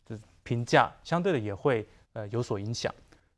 [0.05, 2.93] 就是评价，相对的也会呃有所影响。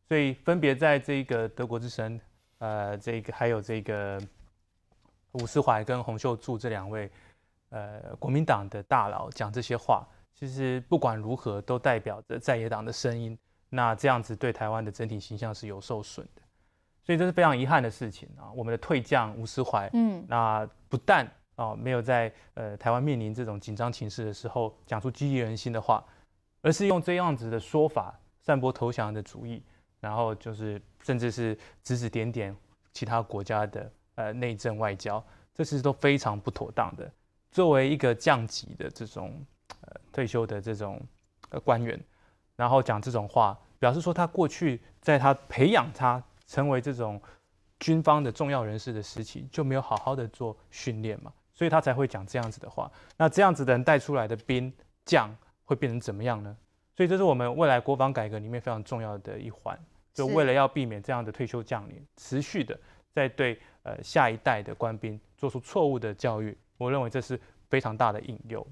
[0.07, 2.19] 所以分别在这个德国之声，
[2.59, 4.21] 呃这个还有这个
[5.31, 7.09] 吴思怀跟洪秀柱这两位
[7.69, 13.37] 呃国民党的大佬讲这些话，其实不管如何都代表着在野党的声音。
[13.73, 16.41] 那这样子对台湾的整体形象是有受损的，
[17.01, 18.51] 所以这是非常遗憾的事情啊。
[18.53, 26.03] 我们的退将吴思怀，嗯，那不但啊没有在呃台湾面临这种紧张情势的时候讲出激励人心的话，
[26.61, 29.63] 而是用这样子的说法散播投降的主义，
[29.99, 32.55] 然后就是甚至是指指点点
[32.91, 35.23] 其他国家的呃内政外交，
[35.53, 37.09] 这其实都非常不妥当的。
[37.51, 39.45] 作为一个降级的这种
[39.81, 41.01] 呃退休的这种
[41.49, 41.99] 呃官员。
[42.57, 47.19] 然后讲这种话，表示说他过去在他培养他成为这种
[47.79, 52.91] 军方的重要人士的时期，就没有好好的做训练嘛，所以他才会讲这样子的话。
[53.17, 54.71] 那这样子的人带出来的兵
[55.05, 55.35] 将
[55.65, 56.55] 会变成怎么样呢？
[56.95, 59.77] 所以这是我们未来国防改革里面非常重要的一环，
[60.13, 62.79] 就为了要避免这样的退休将领持续的
[63.13, 67.39] 在对呃下一代的官兵做出错误的教育，我认为这是
[67.69, 68.65] 非常大的隐忧。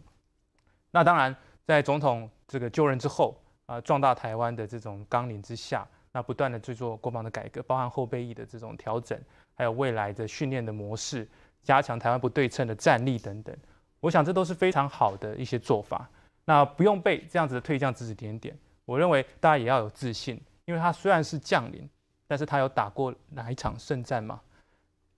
[0.91, 3.35] 那当然，在总统这个就任之后。
[3.69, 9.15] 啊，壮大台湾的这种纲领之下，那不断的去做国防的改革，包含后备役的这种调整，
[9.53, 11.29] 还有未来的训练的模式，
[11.61, 13.55] 加强台湾不对称的战力等等，
[13.99, 16.09] 我想这都是非常好的一些做法。
[16.49, 21.87] 那不用被这样子的退将指指点点，我认为大家也要有自信，因为他虽然是将领，
[22.25, 24.41] 但是他有打过哪一场胜战吗？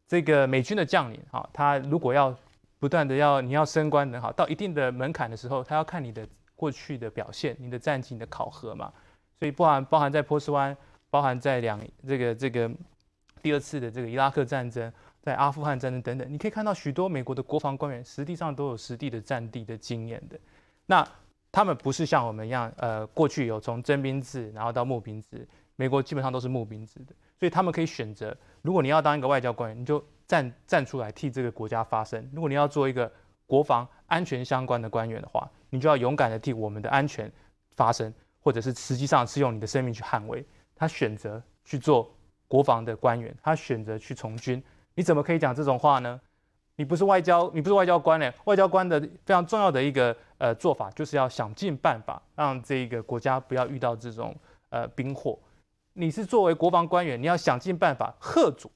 [0.10, 2.36] 这个美军的将领，哈，他如果要
[2.80, 6.28] 不断的要你要升官的好，到一定的门槛的时候，他要看你的。
[6.54, 8.94] 过去的表现，你的战绩你的考核嘛，
[9.40, 10.78] 所以包含包含在波斯湾，
[11.10, 12.70] 包含在两这个这个
[13.42, 20.40] 第二次的这个伊拉克战争，在阿富汗战争等等，你可以看到许多美国的国防官员实际上都有实地的战地的经验的。
[20.86, 21.04] 那
[21.52, 33.12] 他们不是像我们一样，呃，过去有从征兵制然后到募兵制，美国基本上都是募兵制的，所以他们可以选择，如果你要当一个外交官员，你就站站出来替这个国家发声；如果你要做一个
[33.46, 37.30] 国防安全相关的官员的话，你就要勇敢的替我们的安全
[37.76, 40.46] 发声，或者是实际上是用你的生命去捍卫。
[40.74, 42.10] 他选择去做
[42.48, 44.64] 国防的官员，他选择去从军，
[44.96, 46.20] 你怎么可以讲这种话呢？
[46.82, 48.34] 你不是外交，你不是外交官嘞？
[48.46, 54.36] 外交官的非常重要的一个呃做法，就是要想尽办法让这个国家不要遇到这种
[54.70, 55.38] 呃兵祸。
[55.94, 58.72] 你是作为国防官员，你要想尽办法吓阻、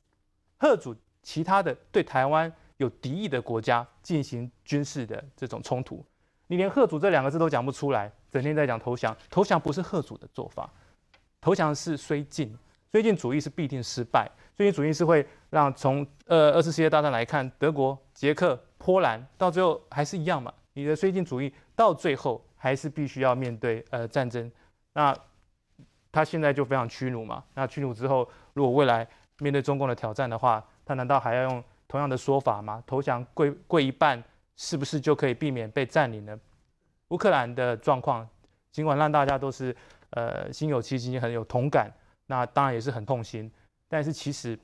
[0.60, 6.06] 吓阻其他的对台湾有敌意的国家进行军事的这种冲突。
[6.45, 10.70] 你连吓阻这两个字都讲不出来，整天在讲投降，投降不是吓阻的做法，
[11.41, 12.56] 投降是绥靖，
[12.91, 24.51] 绥靖主义是必定失败，绥靖主义是会让从呃二次世界大战来看，德国、捷克、波兰到最后还是一样嘛，你的绥靖主义到最后还是必须要面对呃战争，
[24.93, 25.16] 那
[26.12, 29.08] 他现在就非常屈辱嘛，那屈辱之后，如果未来
[29.39, 32.82] 面对中共的挑战的话，他难道还要用同样的说法吗？
[32.88, 34.24] 投降跪跪一半？
[34.58, 36.39] 是不是就可以避免被占领呢？
[37.10, 38.26] 乌克兰的状况，
[38.72, 39.76] 尽管让大家都是
[40.12, 41.91] 呃心有戚戚，很有同感，
[42.28, 43.51] 那当然也是很痛心。
[43.88, 44.57] 但是其实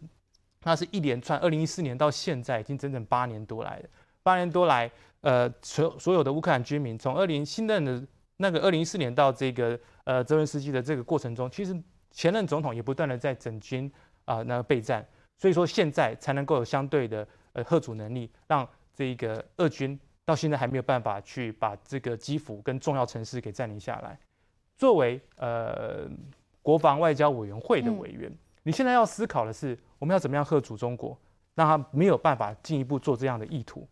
[0.63, 3.89] 那是一连串，二零一四年到现在已经整整八年多来了。
[4.23, 4.89] 八年多来，
[5.21, 8.03] 呃，所所有的乌克兰居民，从二零新任的
[8.37, 11.75] 那个二零一四年到这个呃泽伦斯基的这个过程中，其实
[12.11, 13.91] 前任总统也不断的在整军
[14.25, 15.05] 啊、呃，那个备战，
[15.37, 18.67] 所以说现在才能够有相对的呃贺阻能力，让。
[18.93, 24.19] 这个俄军到现在还没有办法去把这个基辅跟重要城市给占领下来。
[24.77, 26.07] 作为呃
[26.61, 31.17] 国防外交委员会的委员，嗯、你现在要思考的是，我们要怎么样吓阻中国，
[31.55, 33.87] 让他没有办法进一步做这样的意图。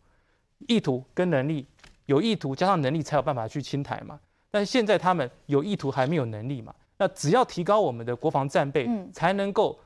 [0.67, 1.65] 意图跟能力，
[2.05, 4.19] 有意图加上能力才有办法去清台嘛。
[4.51, 6.73] 但是现在他们有意图还没有能力嘛？
[6.97, 9.79] 那只要提高我们的国防战备，才能够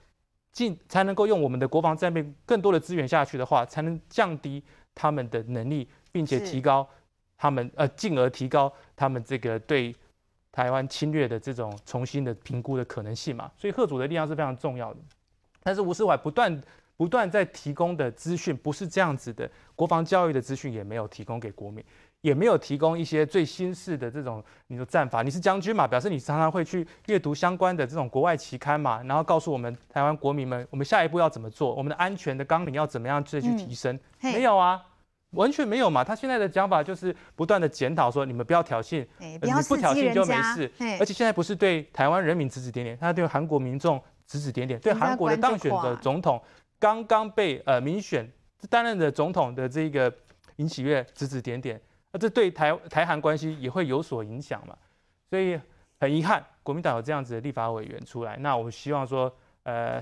[0.52, 4.64] 进，才能够用我们的国防战备更多的资源下去的话，才能降低。
[4.96, 6.88] 他们的能力，并且提高
[7.36, 9.92] 他们呃，进而提高他们这个对
[10.54, 13.52] 台湾侵略的这种重新的评估的可能性嘛。
[13.58, 15.00] 所以贺主的力量是非常重要的。
[15.62, 16.62] 但是吴思怀不断
[16.96, 21.84] 不断在提供的资讯不是这样子的，国防教育的资讯也没有提供给国民，
[22.22, 25.24] 也没有提供一些最新式的这种你说战法。
[25.24, 33.96] 你是将军嘛，表示你常常会去阅读相关的这种国外期刊嘛，然后告诉我们台湾国民们，我们下一步要怎么做，我们的安全的纲领要怎么样再去提升？
[34.22, 34.80] 嗯、没有啊。
[35.34, 36.04] 完全没有嘛？
[36.04, 39.06] 他现在的讲法就是不断的检讨，说你们不要挑衅，
[39.68, 40.72] 不挑衅就没事。
[41.00, 44.80] 而且现在不是对台湾人民指指点点，他对韩国民众指指点点。
[44.80, 46.42] 对韩国的当选的总统，
[46.80, 48.32] 刚刚被呃民选
[48.70, 50.14] 担任的总统的这个
[50.58, 51.82] 尹喜月指指点点，
[52.12, 54.76] 那这对台台韩关系也会有所影响嘛？
[55.30, 55.60] 所以
[56.00, 60.02] 很遗憾，国民党有这样子的立法委员出来，那我们希望说，呃。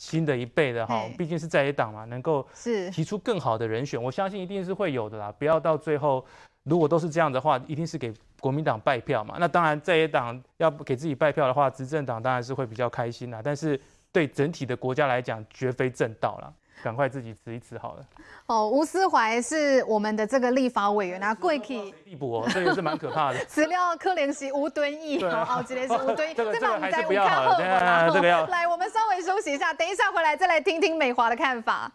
[0.00, 5.30] 新的一辈的哈，毕竟是在野党嘛，能够是提出更好的人选，我相信一定是会有的啦。
[5.38, 6.24] 不要到最后，
[6.62, 9.36] 如果都是这样的话，一定是给国民党败票嘛。
[9.38, 13.42] 那当然，在野党要给自己败票的话，执政党当然是会比较开心啦。
[13.44, 13.78] 但是
[14.10, 16.50] 对整体的国家来讲，绝非正道啦。
[16.82, 18.04] 赶快自己吃一吃好了。
[18.46, 23.38] 哦，吴思怀是我们的这个立法委员啊，贵气地步哦，这个是蛮可怕的。
[23.46, 28.10] 资料柯联席吴敦义，哦，今天是吴敦义， 这个这个还是不要好了。
[28.12, 31.90] 这个要来，我们稍微休息一下，等一下回来再来听听美华的看法。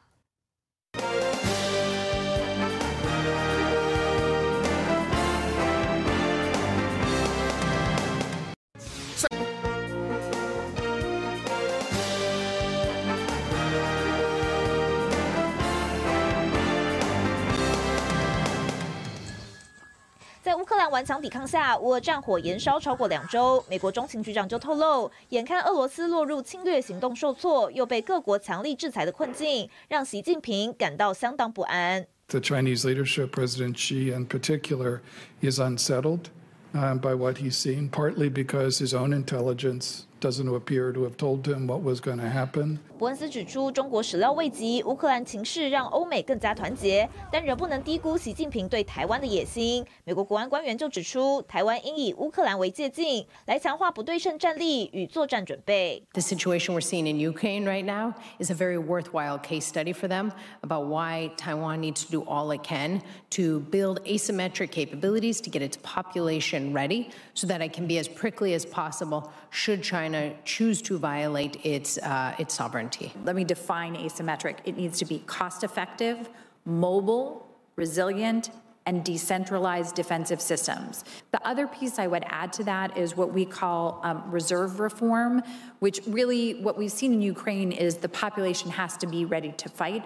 [20.56, 23.64] 乌克兰顽强抵抗下，乌俄战火延烧超过两周。
[23.70, 32.06] 美国中情局长就透露，眼看俄罗斯落入侵略行动受挫，又被各国强力制裁的困境，让习近平感到相当不安。
[32.30, 35.01] The Chinese leadership, President Xi in particular,
[35.41, 36.30] is unsettled
[36.74, 41.66] by what he's seen, partly because his own intelligence doesn't appear to have told him
[41.66, 42.78] what was going to happen.
[42.98, 49.82] 伯恩斯指出，中国始料未及，乌克兰情势让欧美更加团结，但仍不能低估习近平对台湾的野心。
[50.05, 56.03] 美国国安官员就指出，台湾应以乌克兰为借镜，来强化不对称战力与作战准备。
[56.12, 60.32] The situation we're seeing in Ukraine right now is a very worthwhile case study for them
[60.61, 65.62] about why Taiwan needs to do all it can to build asymmetric capabilities to get
[65.62, 70.03] its population ready, so that it can be as prickly as possible should China
[70.43, 73.12] choose to violate its uh, its sovereignty.
[73.24, 74.58] Let me define asymmetric.
[74.66, 76.30] It needs to be cost effective,
[76.66, 78.51] mobile, resilient,
[78.86, 81.03] and decentralized defensive systems.
[81.32, 85.41] The other piece I would add to that is what we call um, reserve reform,
[85.80, 89.70] which really what we've seen in Ukraine is the population has to be ready to
[89.70, 90.03] fight.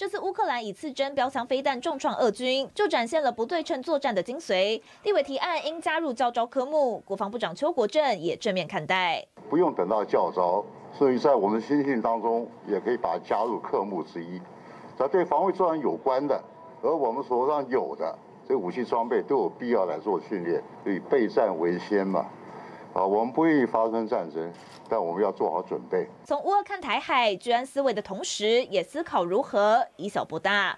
[0.00, 4.80] 这次乌克兰以刺针标枪飞弹重创俄军，就展现了不对称作战的精髓。
[5.04, 9.22] 立委提案应加入教招科目，国防部长邱国正也正面看待。
[9.50, 10.64] 不用等到教招。
[10.94, 14.40] 所以在我们新训当中，也可以把它加入科目之一。
[14.98, 16.42] 在对防卫作战有关的，
[16.80, 22.24] 而我们手上有的这武器装备都有必要来做训练，以备战为先嘛。
[22.92, 24.52] 啊，我们不愿意发生战争，
[24.88, 26.08] 但我们要做好准备。
[26.24, 30.76] 从乌俄看台海，居安思危的同时，也思考如何以小博大。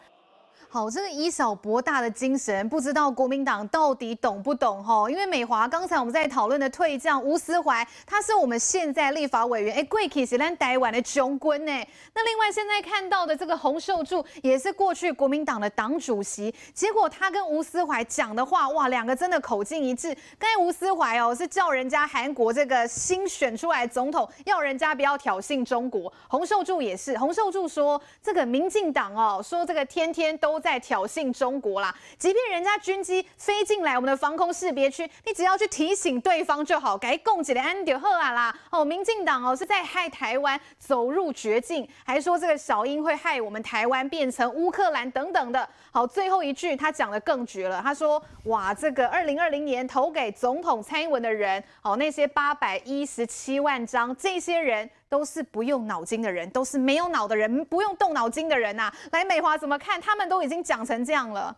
[0.74, 5.06] 好，这个以小博大的精神，不知道国民党到底懂不懂哈？
[5.10, 11.86] 因为美华刚才我们在讨论的退将吴思怀，他是我们现在立法委员，哎，贵气是咱台湾的将军呢。
[12.14, 16.54] 那另外现在看到的这个洪秀柱，也是过去国民党的党主席。
[16.72, 20.16] 结果他跟吴思怀讲的话，哇，两个真的口径一致。
[20.38, 26.10] 刚才吴思怀哦，是叫人家韩国这个新选出来总统，要人家不要挑衅中国。
[26.28, 30.61] 洪秀柱也是，洪秀柱说这个民进党哦，说这个天天都。
[30.62, 31.92] 在挑衅中国啦！
[32.16, 36.96] 即便人家军机飞进来我们的防空识别区，你只要去提醒对方就好。
[36.96, 38.56] 该共给的安迪赫啊啦！
[38.70, 45.68] 哦，民进党哦是在害台湾走入绝境，还说这个小英会害我们台湾变成乌克兰等等的。
[45.90, 54.88] 好，最后一句他讲的更绝了，他说：哇，这个二零二零年投给总统蔡英文的人，哦，那些八百一十七万张，这些人。
[55.12, 58.94] 都是不用脑筋的人，都是没有脑的人，不用动脑筋的人呐、啊。
[59.10, 60.00] 来，美华怎么看？
[60.00, 61.54] 他们都已经讲成这样了。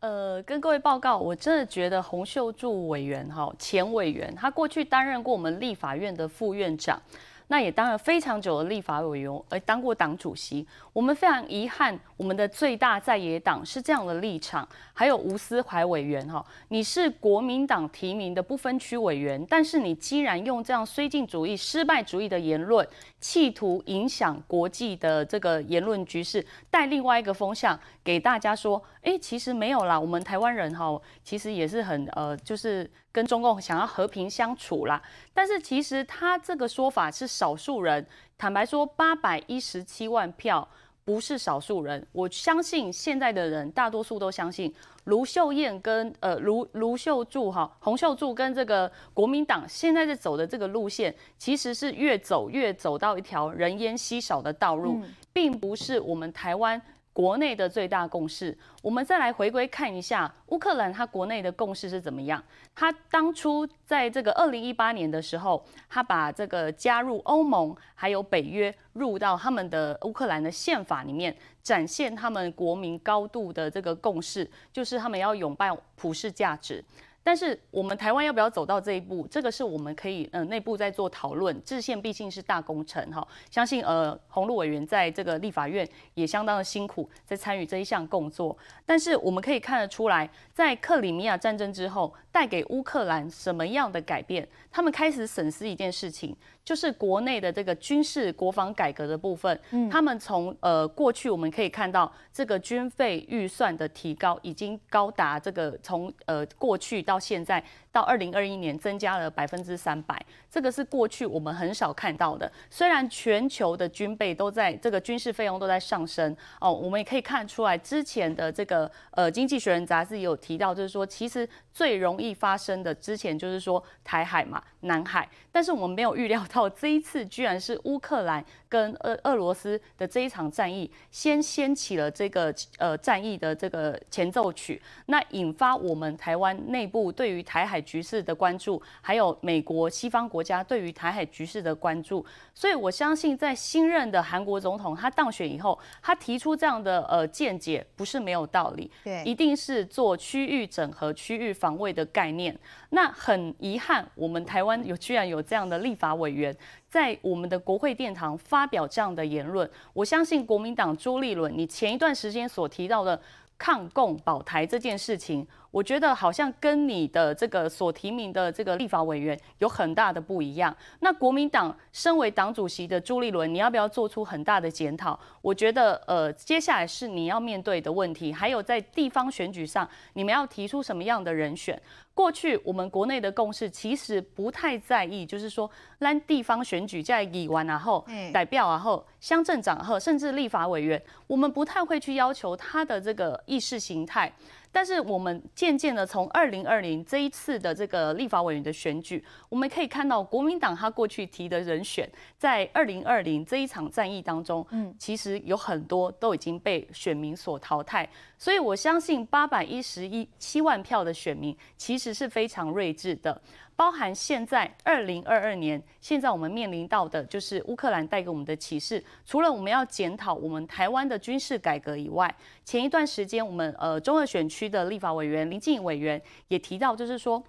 [0.00, 7.00] 呃，跟各位报告，我真的觉得洪秀柱委员哈，前委员，他过去担任过我们立法院的副院长。
[7.48, 10.66] 那也当了非常久的立法委员，而当过党主席。
[10.92, 14.68] 我们非常遗憾，我们的最大在野党是这样的立场。
[14.92, 22.86] 还有吴思怀委员哈，你是国民党提名的不分区委员，但是你既然用这样绥靖主义、失败主义的言论，
[23.20, 32.90] 企图影响国际的这个言论局势，带另外一个风向给大家说，哎，其实没有啦，我们台湾人哈，其实也是很呃，就是。
[33.10, 35.02] 跟中共想要和平相处啦，
[35.32, 38.06] 但是其实他这个说法是少数人。
[38.36, 40.66] 坦白说，八百一十七万票
[41.04, 42.06] 不是少数人。
[42.12, 44.72] 我相信现在的人大多数都相信
[45.04, 55.00] 卢秀燕跟呃卢卢秀柱哈洪秀柱跟这个国民党现在在走的这个路线，其实是越走越走到一条人烟稀少的道路，
[55.32, 56.80] 并不是我们台湾。
[57.18, 62.40] 国内的最大共识，我们再来回归看一下乌克兰，它国内的共识是怎么样？
[62.76, 76.84] 它当初在这个二零一八年的时候，它把这个加入欧盟还有北约入到他们的乌克兰的宪法里面，展现他们国民高度的这个共识，就是他们要拥抱普世价值。
[77.28, 79.28] 但是我们台湾要不要走到这一步？
[79.30, 81.62] 这个是我们可以嗯内部在做讨论。
[81.62, 88.56] 制宪毕竟是大工程哈，相信呃洪路委员在这个立法院也相当的辛苦，在参与这一项工作。
[88.86, 94.48] 但是我们可以看得出来，在克里米亚战争之后，带给乌克兰什么样的改变？
[94.70, 96.34] 他们开始审视一件事情，
[96.68, 99.58] 就是国内的这个军事国防改革的部分。
[99.70, 107.64] 嗯，他们从呃过去我们可以看到，这个军费预算的提高已经高达这个从呃过去到现在。
[107.98, 110.16] 到二零二一年增加了百分之三百，
[110.48, 112.50] 这个是过去我们很少看到的。
[112.70, 137.78] 虽然全球的军备都在这个军事费用都在上升哦，我们也可以看出来，之前的这个呃《经济学人》杂志有提到，就是说其实最容易发生的之前就是说台海嘛、南海，但是我们没有预料到这一次居然是乌克兰跟俄俄罗斯的这一场战役先掀起了这个呃战役的这个前奏曲，那引发我们台湾内部对于台海。
[137.88, 142.22] 局势的关注，还有美国西方国家对于台海局势的关注，
[142.52, 152.54] 所以我相信，在新任的韩国总统他当选以后，他提出这样的呃见解，不是没有道理，对，一定是做区域整合、区域防卫的概念。
[152.90, 156.54] 那很遗憾，我们台湾有居然有这样的立法委员，
[156.88, 159.68] 在我们的国会殿堂发表这样的言论。
[159.92, 163.20] 我相信国民党朱立伦，你前一段时间所提到的
[163.58, 165.46] 抗共保台这件事情。
[165.70, 170.74] 我觉得好像跟你的这个所提名的这个立法委员有很大的不一样。
[171.00, 175.18] 那国民党身为党主席的朱立伦，你要不要做出很大的检讨？
[175.42, 178.32] 我觉得，呃，接下来是你要面对的问题。
[178.32, 181.80] 还有在地方选举上，你们要提出什么样的人选？
[182.14, 194.32] 过去我们国内的共识其实不太在意，就是说，让地方选举在议完然后代表然后乡镇长后，甚至立法委员，我们不太会去要求他的这个意识形态。
[194.70, 208.08] 但是我们渐渐的从二零二零这一次的这个立法委员的选举，我们可以看到国民党他过去提的人选，在二零二零这一场战役当中，嗯，其实有很多都已经被选民所淘汰。
[208.36, 213.40] 所以我相信八百一十一七万票的选民其实是非常睿智的。
[213.78, 219.00] 包含现在二零二二年，现在我们面临到的就是乌克兰带给我们的启示。
[219.24, 222.34] 除了我们要检讨我们台湾的军事改革以外，
[222.64, 227.40] 前一段时间我们呃中二选区的立法委员林静委员也提到，就是说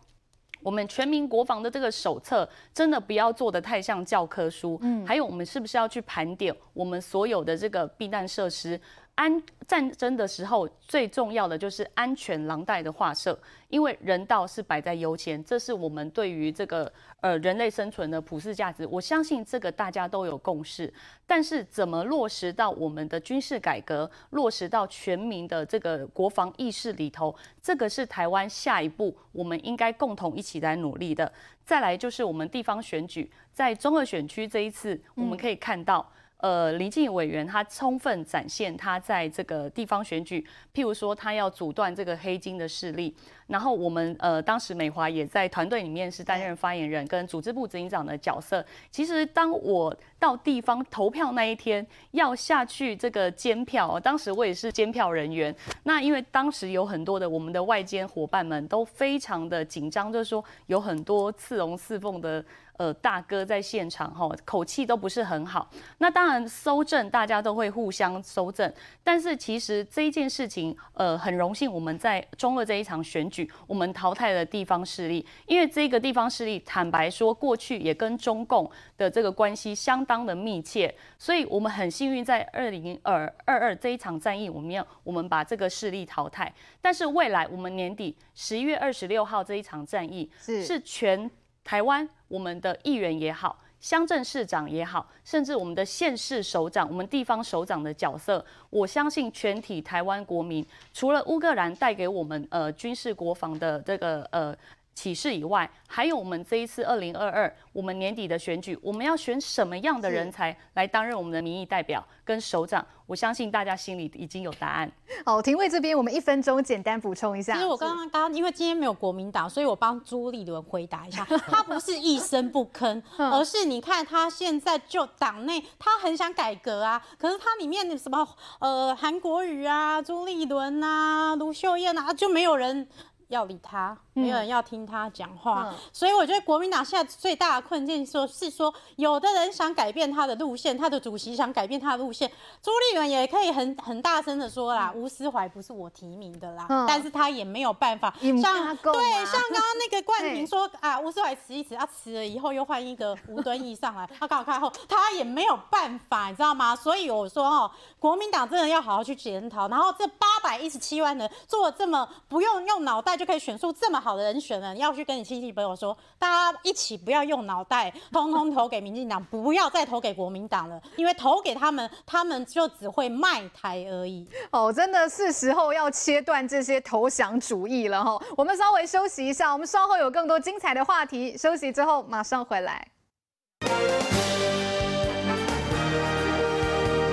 [0.62, 4.78] 我们全民国防的这个手册真的不要做的太像教科书。
[4.84, 8.80] 嗯，还有我们是不是要去盘点我们所有的这个避难设施？
[9.20, 13.38] 安战争的时候，最重要的就是安全廊带的画设，
[13.68, 16.90] 因为人道是摆在优先，这是我们对于这个
[17.20, 18.88] 呃人类生存的普世价值。
[18.88, 20.92] 我相信这个大家都有共识，
[21.28, 31.30] 但是怎么落实到我们的军事改革，落实到全民的这个国防意识里头，这个是台湾下一步我们应该共同一起来努力的。
[31.66, 36.10] 再来就是我们地方选举，在中二选区这一次，我们可以看到。
[36.40, 40.40] 呃，林进委员他充分展现他在这个地方选举，
[40.74, 43.14] 譬如说他要阻断这个黑金的势力，
[43.48, 48.66] 然后我们呃当时美华也在团队里面是担任发言人跟组织部执行长的角色。
[48.90, 55.54] 其实当我到地方投票那一天要下去这个监票，当时我也是监票人员。
[55.84, 62.42] 那因为当时有很多的我们的外监伙伴们都非常的紧张，就是说有很多刺龙刺凤的。
[62.80, 65.70] 呃，大哥在现场哈，口气都不是很好。
[65.98, 68.74] 那当然，搜证大家都会互相搜证，
[69.04, 86.50] 但是其实这一件事情，呃，很荣幸我们在中二这一场选举，我们淘汰了地方势力，因为这个地方势力坦白说，过去也跟中共的这个关系相当的密切，所以我们很幸运在二零二二二这一场战役，我们要我们把这个势力淘汰。
[86.82, 91.30] 但是未来我们年底十一月二十六号这一场战役是是全。
[91.70, 104.52] 台湾，我们的议员也好，乡镇市长也好，甚至我们的县市首长、我们地方首长的角色，我相信全体台湾国民，除了乌克兰带给我们呃军事国防的这个呃
[105.00, 112.86] 启示以外，还有我们这一次二零二二我们年底的选举，我们要选什么样的人才来担任我们的民意代表跟首长？
[113.06, 114.92] 我相信大家心里已经有答案。
[115.26, 117.54] 好，廷尉这边我们一分钟简单补充一下。
[117.54, 128.28] 其实我刚刚刚因为今天没有国民党，所以我帮朱立伦回答一下， 他不是一声不吭， 而是你看他现在就党内他很想改革啊，可是他里面什么
[128.60, 132.86] 呃韩国瑜啊、朱立伦啊、卢秀燕啊，就没有人
[133.30, 133.98] 要理他。
[134.20, 142.30] 没有人要听他讲话，嗯，所以我觉得国民党现在最大的困境说是说，有的人想改变他的路线，他的主席想改变他的路线，
[142.62, 156.76] 朱立伦也可以很很大声的说啦，吴思怀不是我提名的啦，嗯，但是他也没有办法，像对像刚刚那个冠廷说 啊，吴思怀辞一辞，他辞了以后又换一个吴敦义上来，他刚好开后他也没有办法，你知道吗？
[156.76, 164.09] 所以我说哦，国民党真的要好好去检讨，然后这八百一十七万人做这么不用用脑袋就可以选出这么好。
[164.10, 174.28] 好的人选呢，你要去跟你亲戚朋友说，大家一起不要用脑袋，通通投给民进党，不要再投给国民党了，因为投给他们，他们就只会卖台而已。
[174.50, 178.20] 哦，真的是时候要切断这些投降主义了哈。
[178.36, 182.88] 我们稍微休息一下，我们稍后有更多精彩的话题，休息之后马上回来。